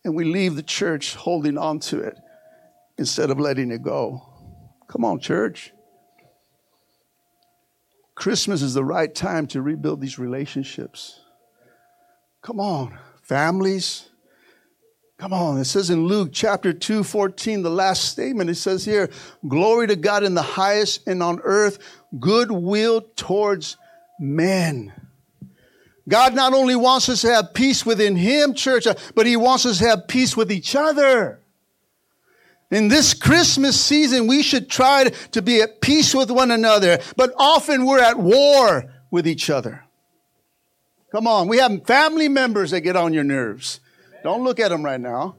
[0.06, 2.18] And we leave the church holding on to it
[2.98, 4.22] instead of letting it go.
[4.88, 5.74] Come on, church.
[8.16, 11.20] Christmas is the right time to rebuild these relationships.
[12.42, 14.08] Come on, families.
[15.18, 15.60] Come on.
[15.60, 19.10] It says in Luke chapter 2, 14, the last statement, it says here,
[19.48, 21.78] glory to God in the highest and on earth,
[22.20, 23.76] goodwill towards
[24.22, 24.94] men.
[26.08, 29.66] God not only wants us to have peace within Him, church, uh, but He wants
[29.66, 31.40] us to have peace with each other.
[32.70, 37.34] In this Christmas season, we should try to be at peace with one another, but
[37.38, 39.84] often we're at war with each other.
[41.12, 43.82] Come on, we have family members that get on your nerves.
[44.24, 45.36] Don't look at them right now.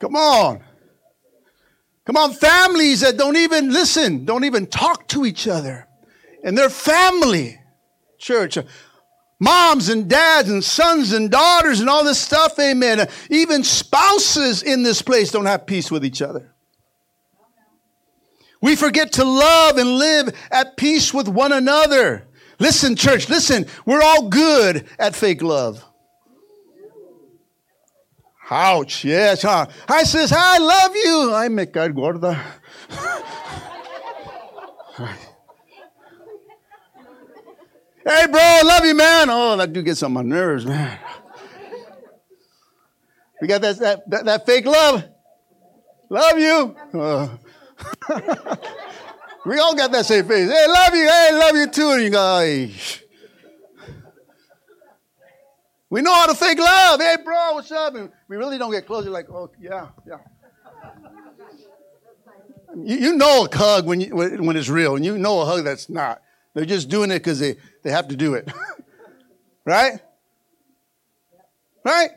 [0.00, 0.62] Come on.
[2.06, 5.88] Come on, families that don't even listen, don't even talk to each other.
[6.42, 7.58] And their family,
[8.18, 8.58] church,
[9.40, 13.08] moms and dads and sons and daughters and all this stuff, amen.
[13.30, 16.54] Even spouses in this place don't have peace with each other.
[18.60, 22.26] We forget to love and live at peace with one another.
[22.58, 25.84] Listen, church, listen, we're all good at fake love.
[28.50, 29.66] Ouch, yes, huh?
[29.88, 31.32] I says, I love you.
[31.34, 32.34] I me caer gorda.
[38.04, 39.30] hey, bro, I love you, man.
[39.30, 40.98] Oh, that dude gets on my nerves, man.
[43.40, 45.04] We got that, that, that, that fake love.
[46.10, 46.76] Love you.
[46.92, 47.28] Uh.
[49.46, 50.50] we all got that same face.
[50.50, 51.08] Hey, love you.
[51.08, 51.90] Hey, love you too.
[51.90, 52.68] And you go.
[55.94, 57.00] We know how to fake love.
[57.00, 57.94] Hey, bro, what's up?
[57.94, 59.04] And we really don't get close.
[59.04, 60.16] You're like, oh, yeah, yeah.
[62.74, 65.62] You, you know a hug when, you, when it's real, and you know a hug
[65.62, 66.20] that's not.
[66.52, 67.54] They're just doing it because they,
[67.84, 68.50] they have to do it.
[69.64, 70.00] right?
[71.84, 72.10] Right?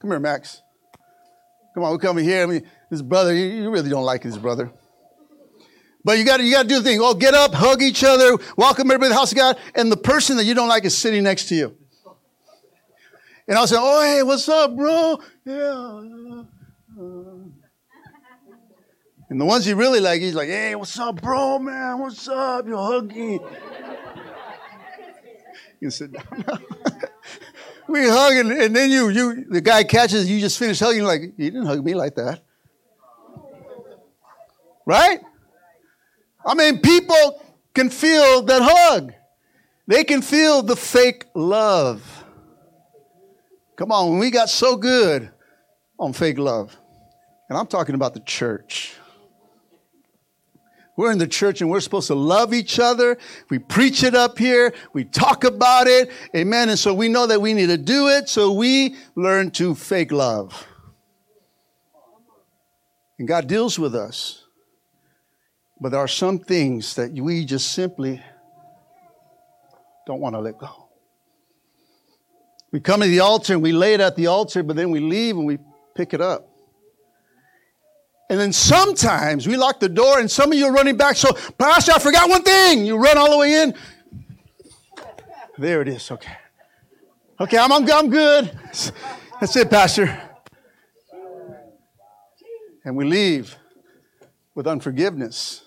[0.00, 0.62] Come here, Max.
[1.74, 2.42] Come on, we come here.
[2.42, 4.72] I mean, this brother, you, you really don't like this brother.
[6.02, 6.98] But you got you got to do the thing.
[7.00, 9.96] Oh, get up, hug each other, welcome everybody to the house of God, and the
[9.96, 11.76] person that you don't like is sitting next to you.
[13.50, 15.18] And I'll say, oh, hey, what's up, bro?
[15.44, 16.44] Yeah.
[19.28, 21.98] And the ones you really like, he's like, hey, what's up, bro, man?
[21.98, 22.68] What's up?
[22.68, 23.40] You're hugging.
[25.80, 26.44] You sit down.
[27.88, 31.22] we hug, and, and, then you, you, the guy catches, you just finish hugging, like,
[31.36, 32.44] you didn't hug me like that.
[34.86, 35.18] Right?
[36.46, 37.42] I mean, people
[37.74, 39.12] can feel that hug.
[39.88, 42.19] They can feel the fake love.
[43.80, 45.30] Come on, we got so good
[45.98, 46.76] on fake love.
[47.48, 48.92] And I'm talking about the church.
[50.98, 53.16] We're in the church and we're supposed to love each other.
[53.48, 54.74] We preach it up here.
[54.92, 56.10] We talk about it.
[56.36, 56.68] Amen.
[56.68, 58.28] And so we know that we need to do it.
[58.28, 60.66] So we learn to fake love.
[63.18, 64.44] And God deals with us.
[65.80, 68.22] But there are some things that we just simply
[70.06, 70.79] don't want to let go.
[72.72, 75.00] We come to the altar and we lay it at the altar, but then we
[75.00, 75.58] leave and we
[75.94, 76.48] pick it up.
[78.28, 81.16] And then sometimes we lock the door and some of you are running back.
[81.16, 82.86] So, Pastor, I forgot one thing.
[82.86, 83.74] You run all the way in.
[85.58, 86.10] There it is.
[86.10, 86.32] Okay.
[87.40, 88.56] Okay, I'm, I'm, I'm good.
[89.40, 90.16] That's it, Pastor.
[92.84, 93.56] And we leave
[94.54, 95.62] with unforgiveness.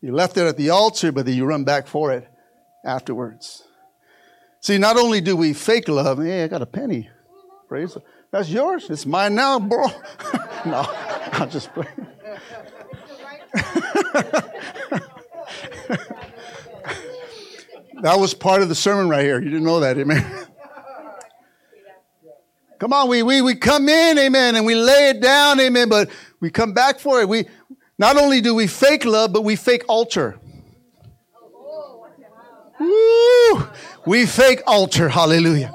[0.00, 2.26] You left it at the altar, but then you run back for it
[2.84, 3.64] afterwards.
[4.60, 7.08] See, not only do we fake love, hey, I got a penny.
[7.66, 7.96] Praise.
[8.30, 8.90] That's yours.
[8.90, 9.86] It's mine now, bro.
[10.66, 10.84] no,
[11.32, 11.86] I'll just play.
[18.02, 19.40] that was part of the sermon right here.
[19.40, 20.24] You didn't know that, amen.
[22.78, 26.10] Come on, we, we, we come in, amen, and we lay it down, amen, but
[26.40, 27.28] we come back for it.
[27.28, 27.46] We
[27.98, 30.38] not only do we fake love, but we fake altar.
[34.06, 35.08] We fake altar.
[35.08, 35.72] Hallelujah.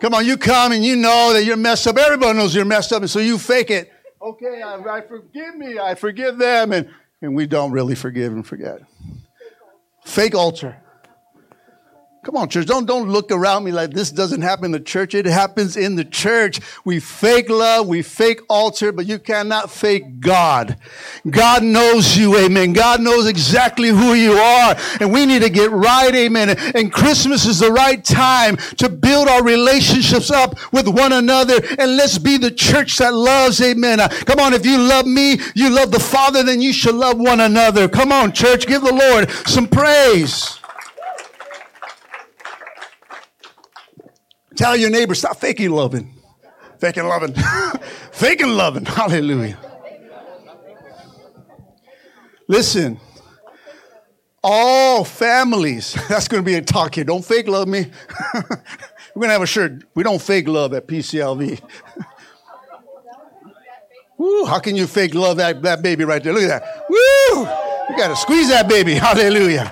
[0.00, 1.96] Come on, you come and you know that you're messed up.
[1.96, 3.90] Everybody knows you're messed up, and so you fake it.
[4.20, 5.78] Okay, I, I forgive me.
[5.78, 6.88] I forgive them, and
[7.22, 8.80] and we don't really forgive and forget.
[10.04, 10.76] Fake altar.
[12.24, 12.66] Come on, church.
[12.66, 15.14] Don't, don't look around me like this doesn't happen in the church.
[15.14, 16.58] It happens in the church.
[16.82, 17.86] We fake love.
[17.86, 20.78] We fake altar, but you cannot fake God.
[21.28, 22.38] God knows you.
[22.38, 22.72] Amen.
[22.72, 24.74] God knows exactly who you are.
[25.00, 26.14] And we need to get right.
[26.14, 26.48] Amen.
[26.74, 31.60] And Christmas is the right time to build our relationships up with one another.
[31.78, 33.60] And let's be the church that loves.
[33.60, 34.00] Amen.
[34.00, 34.54] Uh, come on.
[34.54, 37.86] If you love me, you love the Father, then you should love one another.
[37.86, 38.66] Come on, church.
[38.66, 40.58] Give the Lord some praise.
[44.56, 46.14] Tell your neighbor, stop faking loving.
[46.78, 47.34] Faking loving.
[48.12, 48.84] faking loving.
[48.84, 49.58] Hallelujah.
[52.46, 53.00] Listen,
[54.42, 57.04] all families, that's going to be a talk here.
[57.04, 57.86] Don't fake love me.
[58.34, 59.84] We're going to have a shirt.
[59.94, 61.60] We don't fake love at PCLV.
[64.18, 66.32] Woo, how can you fake love that, that baby right there?
[66.32, 66.84] Look at that.
[66.88, 67.40] Woo!
[67.90, 68.94] You got to squeeze that baby.
[68.94, 69.70] Hallelujah.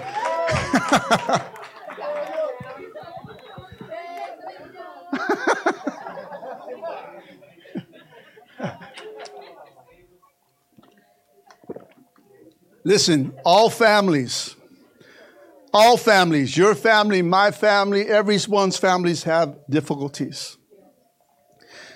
[12.84, 14.56] Listen, all families,
[15.72, 20.58] all families, your family, my family, everyone's families have difficulties.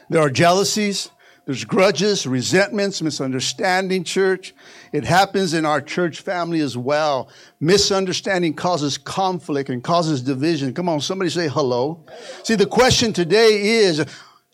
[0.08, 1.10] There are jealousies,
[1.46, 4.52] there's grudges, resentments, misunderstanding, church.
[4.92, 7.30] It happens in our church family as well.
[7.60, 10.74] Misunderstanding causes conflict and causes division.
[10.74, 12.04] Come on, somebody say hello.
[12.42, 14.04] See, the question today is,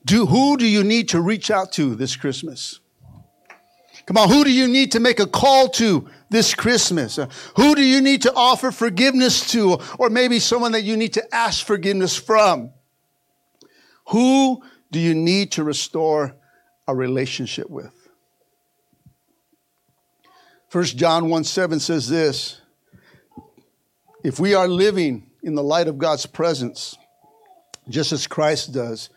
[0.05, 2.82] do, who do you need to reach out to this Christmas?
[4.07, 7.19] Come on, who do you need to make a call to this Christmas?
[7.19, 9.79] Uh, who do you need to offer forgiveness to?
[9.99, 12.71] Or maybe someone that you need to ask forgiveness from?
[14.09, 16.35] Who do you need to restore
[16.89, 17.93] a relationship with?
[20.69, 22.61] First John 1 7 says this
[24.25, 26.97] If we are living in the light of God's presence,
[27.89, 29.11] just as Christ does,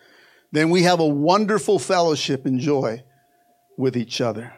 [0.51, 3.03] then we have a wonderful fellowship and joy
[3.77, 4.53] with each other.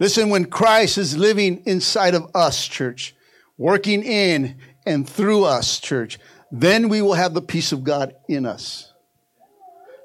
[0.00, 3.14] Listen, when Christ is living inside of us, church,
[3.58, 6.18] working in and through us, church,
[6.50, 8.92] then we will have the peace of God in us.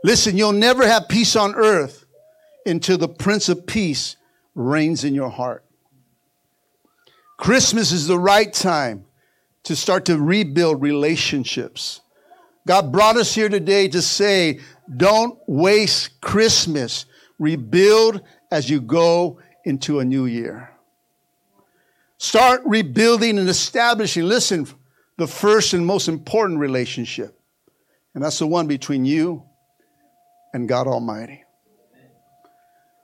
[0.04, 2.06] Listen, you'll never have peace on earth
[2.66, 4.18] until the Prince of Peace
[4.54, 5.64] reigns in your heart.
[7.38, 9.06] Christmas is the right time
[9.64, 12.02] to start to rebuild relationships.
[12.68, 14.60] God brought us here today to say,
[14.96, 17.06] don't waste Christmas.
[17.40, 18.22] Rebuild
[18.52, 20.72] as you go into a new year.
[22.18, 24.68] Start rebuilding and establishing, listen,
[25.18, 27.38] the first and most important relationship.
[28.14, 29.44] And that's the one between you
[30.54, 31.44] and God Almighty.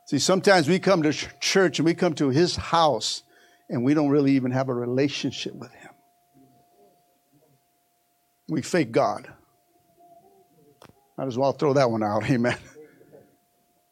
[0.06, 3.24] See, sometimes we come to church and we come to His house
[3.70, 5.90] and we don't really even have a relationship with Him.
[8.50, 9.32] We fake God.
[11.18, 12.24] Might as well throw that one out.
[12.30, 12.58] Amen.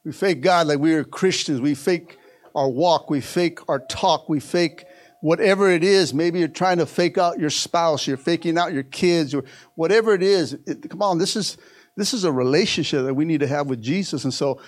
[0.04, 1.62] We fake God like we are Christians.
[1.62, 2.18] We fake
[2.56, 4.86] our walk, we fake our talk, we fake
[5.22, 6.14] whatever it is.
[6.14, 9.44] Maybe you're trying to fake out your spouse, you're faking out your kids, or
[9.76, 10.54] whatever it is.
[10.66, 11.58] It, come on, this is
[11.96, 14.24] this is a relationship that we need to have with Jesus.
[14.24, 14.62] And so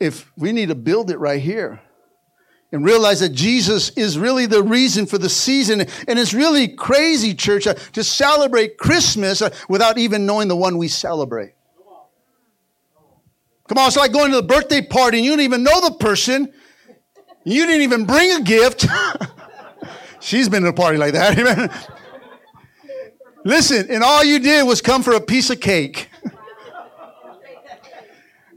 [0.00, 1.80] if we need to build it right here
[2.72, 5.80] and realize that Jesus is really the reason for the season.
[5.80, 10.76] And it's really crazy, church, uh, to celebrate Christmas uh, without even knowing the one
[10.76, 11.54] we celebrate.
[13.68, 15.96] Come on, it's like going to the birthday party and you don't even know the
[15.98, 16.52] person.
[17.48, 18.86] You didn't even bring a gift.
[20.20, 21.38] She's been to a party like that.
[21.38, 21.70] Amen.
[23.42, 26.10] Listen, and all you did was come for a piece of cake.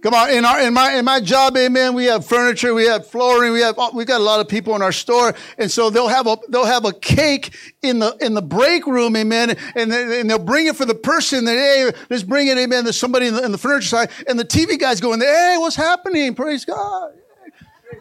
[0.04, 1.94] Come on, in our in my in my job, amen.
[1.94, 4.76] We have furniture, we have flooring, we have oh, we got a lot of people
[4.76, 8.34] in our store, and so they'll have a they'll have a cake in the in
[8.34, 9.56] the break room, amen.
[9.76, 12.84] And, they, and they'll bring it for the person that hey, let's bring it, amen.
[12.84, 15.76] There's somebody in the, in the furniture side, and the TV guy's going, hey, what's
[15.76, 16.34] happening?
[16.34, 17.21] Praise God.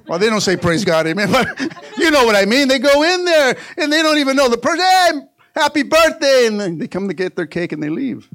[0.06, 1.30] Well, they don't say praise God, amen.
[1.30, 1.60] But
[1.98, 2.68] you know what I mean.
[2.68, 4.80] They go in there and they don't even know the person.
[4.80, 5.10] Hey,
[5.54, 8.28] happy birthday, and then they come to get their cake and they leave.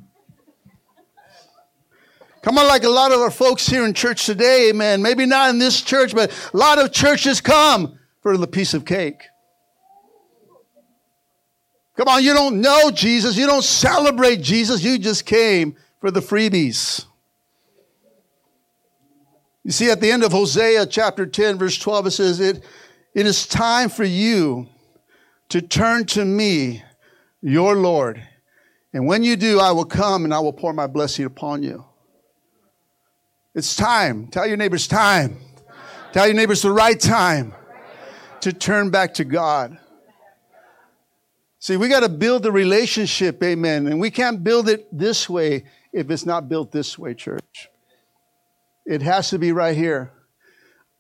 [2.42, 5.02] Come on, like a lot of our folks here in church today, amen.
[5.02, 8.86] Maybe not in this church, but a lot of churches come for the piece of
[8.86, 9.24] cake.
[11.98, 13.36] Come on, you don't know Jesus.
[13.36, 14.84] You don't celebrate Jesus.
[14.84, 17.06] You just came for the freebies.
[19.66, 22.64] You see, at the end of Hosea chapter 10, verse 12, it says, It,
[23.16, 24.68] it is time for you
[25.50, 26.84] to turn to me,
[27.42, 28.22] your Lord,
[28.94, 31.84] And when you do, I will come and I will pour my blessing upon you.
[33.56, 34.28] It's time.
[34.28, 35.38] Tell your neighbors, time.
[36.14, 37.54] Tell your neighbors the right time
[38.42, 39.78] to turn back to God.
[41.60, 43.88] See, we got to build the relationship, amen.
[43.88, 47.70] And we can't build it this way if it's not built this way, church.
[48.86, 50.12] It has to be right here.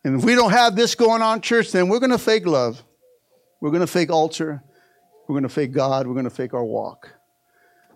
[0.03, 2.83] And if we don't have this going on, church, then we're going to fake love.
[3.61, 4.63] We're going to fake altar.
[5.27, 6.07] We're going to fake God.
[6.07, 7.09] We're going to fake our walk.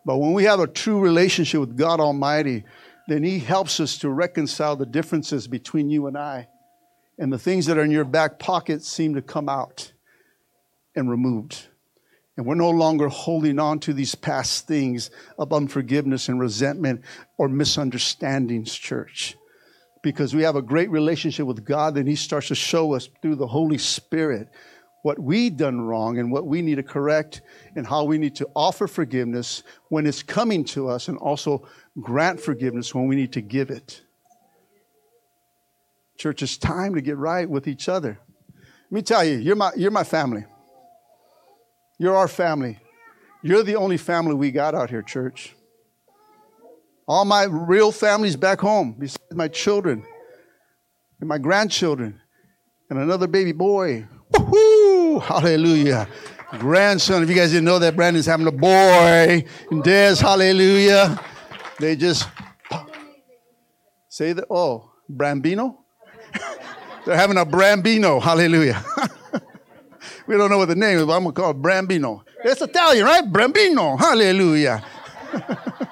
[0.05, 2.63] But when we have a true relationship with God Almighty,
[3.07, 6.47] then He helps us to reconcile the differences between you and I.
[7.17, 9.91] And the things that are in your back pocket seem to come out
[10.95, 11.67] and removed.
[12.37, 17.03] And we're no longer holding on to these past things of unforgiveness and resentment
[17.37, 19.35] or misunderstandings, church.
[20.01, 23.35] Because we have a great relationship with God, then He starts to show us through
[23.35, 24.49] the Holy Spirit
[25.01, 27.41] what we done wrong and what we need to correct
[27.75, 31.65] and how we need to offer forgiveness when it's coming to us and also
[32.01, 34.01] grant forgiveness when we need to give it.
[36.17, 38.19] Church, it's time to get right with each other.
[38.91, 40.45] Let me tell you, you're my, you're my family.
[41.97, 42.79] You're our family.
[43.41, 45.55] You're the only family we got out here, church.
[47.09, 50.05] All my real families back home, besides my children
[51.19, 52.21] and my grandchildren
[52.89, 55.21] and another baby boy Woohoo!
[55.21, 56.07] Hallelujah.
[56.59, 59.45] Grandson, if you guys didn't know that, Brandon's having a boy.
[59.71, 61.19] And Des, hallelujah.
[61.79, 62.27] They just
[64.07, 64.45] say that.
[64.49, 65.77] Oh, Brambino?
[67.05, 68.21] They're having a Brambino.
[68.21, 68.83] Hallelujah.
[70.27, 72.23] we don't know what the name is, but I'm going to call it Brambino.
[72.43, 73.23] It's Italian, right?
[73.23, 73.99] Brambino.
[73.99, 74.83] Hallelujah.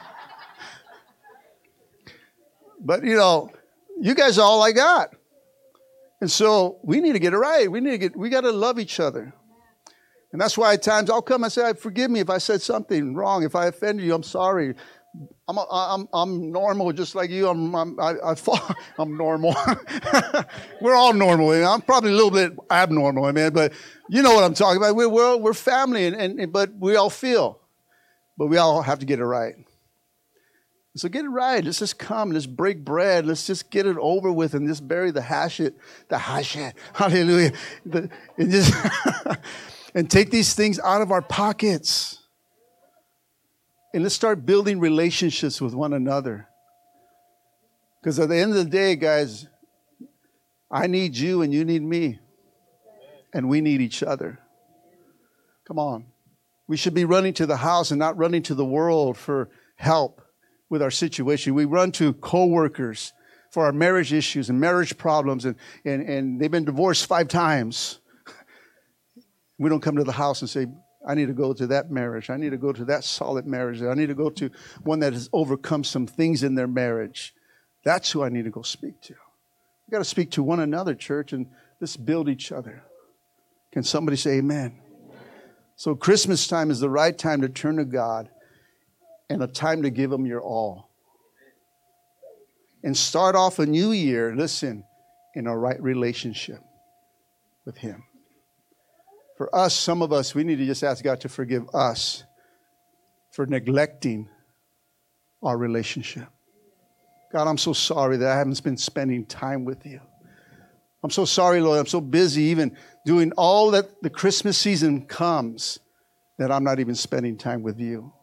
[2.88, 3.52] but, you know,
[4.00, 5.14] you guys are all I got.
[6.22, 7.70] And so we need to get it right.
[7.70, 9.34] We need to get, we got to love each other.
[10.32, 13.14] And that's why at times I'll come and say, forgive me if I said something
[13.14, 13.44] wrong.
[13.44, 14.74] If I offended you, I'm sorry.
[15.50, 17.50] I'm, I'm, I'm normal just like you.
[17.50, 18.60] I'm, I'm, I, I fall,
[19.00, 19.54] I'm normal.
[20.82, 21.52] we're all normal.
[21.52, 23.74] I'm probably a little bit abnormal, I mean, but
[24.10, 24.96] you know what I'm talking about.
[24.96, 27.60] We're, we're, we're family, and, and, but we all feel.
[28.38, 29.56] But we all have to get it right.
[30.98, 31.64] So get it right.
[31.64, 32.32] Let's just come.
[32.32, 33.26] Let's break bread.
[33.26, 35.76] Let's just get it over with and just bury the hash it,
[36.08, 36.76] the hash it.
[36.94, 37.52] Hallelujah.
[37.86, 38.74] The, and just
[39.96, 42.20] and take these things out of our pockets.
[43.94, 46.48] And let's start building relationships with one another.
[48.02, 49.48] Because at the end of the day, guys,
[50.70, 52.20] I need you and you need me.
[53.34, 54.40] And we need each other.
[55.68, 56.06] Come on.
[56.68, 60.22] We should be running to the house and not running to the world for help
[60.70, 61.54] with our situation.
[61.54, 63.14] We run to coworkers
[63.52, 65.56] for our marriage issues and marriage problems, and,
[65.86, 68.00] and, and they've been divorced five times.
[69.60, 70.68] We don't come to the house and say,
[71.08, 72.30] I need to go to that marriage.
[72.30, 73.82] I need to go to that solid marriage.
[73.82, 74.52] I need to go to
[74.84, 77.34] one that has overcome some things in their marriage.
[77.84, 79.16] That's who I need to go speak to.
[79.88, 81.48] We got to speak to one another, church, and
[81.80, 82.84] let's build each other.
[83.72, 84.80] Can somebody say amen?
[85.76, 88.30] So, Christmas time is the right time to turn to God
[89.30, 90.90] and a time to give Him your all.
[92.84, 94.84] And start off a new year, listen,
[95.36, 96.60] in a right relationship
[97.66, 98.04] with Him.
[99.38, 102.24] For us, some of us, we need to just ask God to forgive us
[103.32, 104.30] for neglecting
[105.44, 106.28] our relationship.
[107.32, 110.00] God, I'm so sorry that I haven't been spending time with you.
[111.04, 111.80] I'm so sorry, Lord.
[111.80, 112.76] I'm so busy even
[113.06, 115.80] doing all that the Christmas season comes
[116.40, 118.14] that I'm not even spending time with you.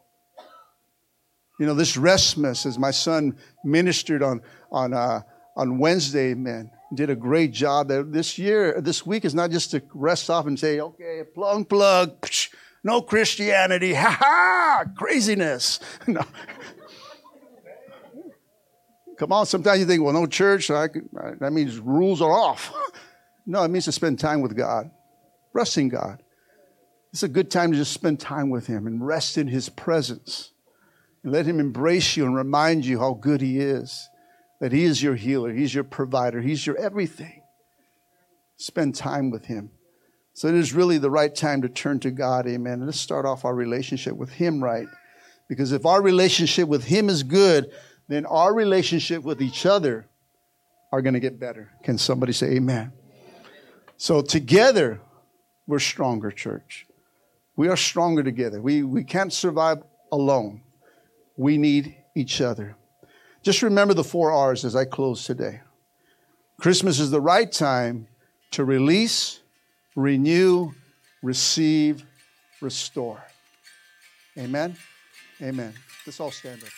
[1.59, 4.41] You know, this Restmas, as my son ministered on,
[4.71, 5.21] on, uh,
[5.55, 7.87] on Wednesday, man, did a great job.
[7.87, 12.19] This year, this week is not just to rest off and say, okay, plug, plug,
[12.21, 12.53] psh,
[12.83, 15.79] no Christianity, ha ha, craziness.
[16.07, 16.21] no.
[19.17, 20.89] Come on, sometimes you think, well, no church, I,
[21.39, 22.73] that means rules are off.
[23.45, 24.91] no, it means to spend time with God,
[25.53, 26.21] resting God.
[27.13, 30.51] It's a good time to just spend time with Him and rest in His presence.
[31.25, 34.09] And let Him embrace you and remind you how good He is,
[34.61, 37.41] that He is your healer, He's your provider, He's your everything.
[38.57, 39.71] Spend time with Him.
[40.35, 42.85] So it is really the right time to turn to God, amen.
[42.85, 44.87] let's start off our relationship with Him right.
[45.49, 47.71] Because if our relationship with Him is good,
[48.07, 50.05] then our relationship with each other
[50.91, 51.71] are going to get better.
[51.81, 52.93] Can somebody say amen?
[53.97, 55.01] So together,
[55.65, 56.85] we're stronger, church.
[57.55, 58.61] We are stronger together.
[58.61, 60.61] We, we can't survive alone.
[61.37, 62.75] We need each other.
[63.43, 65.61] Just remember the four R's as I close today.
[66.59, 68.07] Christmas is the right time
[68.51, 69.41] to release,
[69.95, 70.71] renew,
[71.21, 72.05] receive,
[72.61, 73.23] restore.
[74.37, 74.75] Amen?
[75.41, 75.73] Amen.
[76.05, 76.69] Let's all stand up.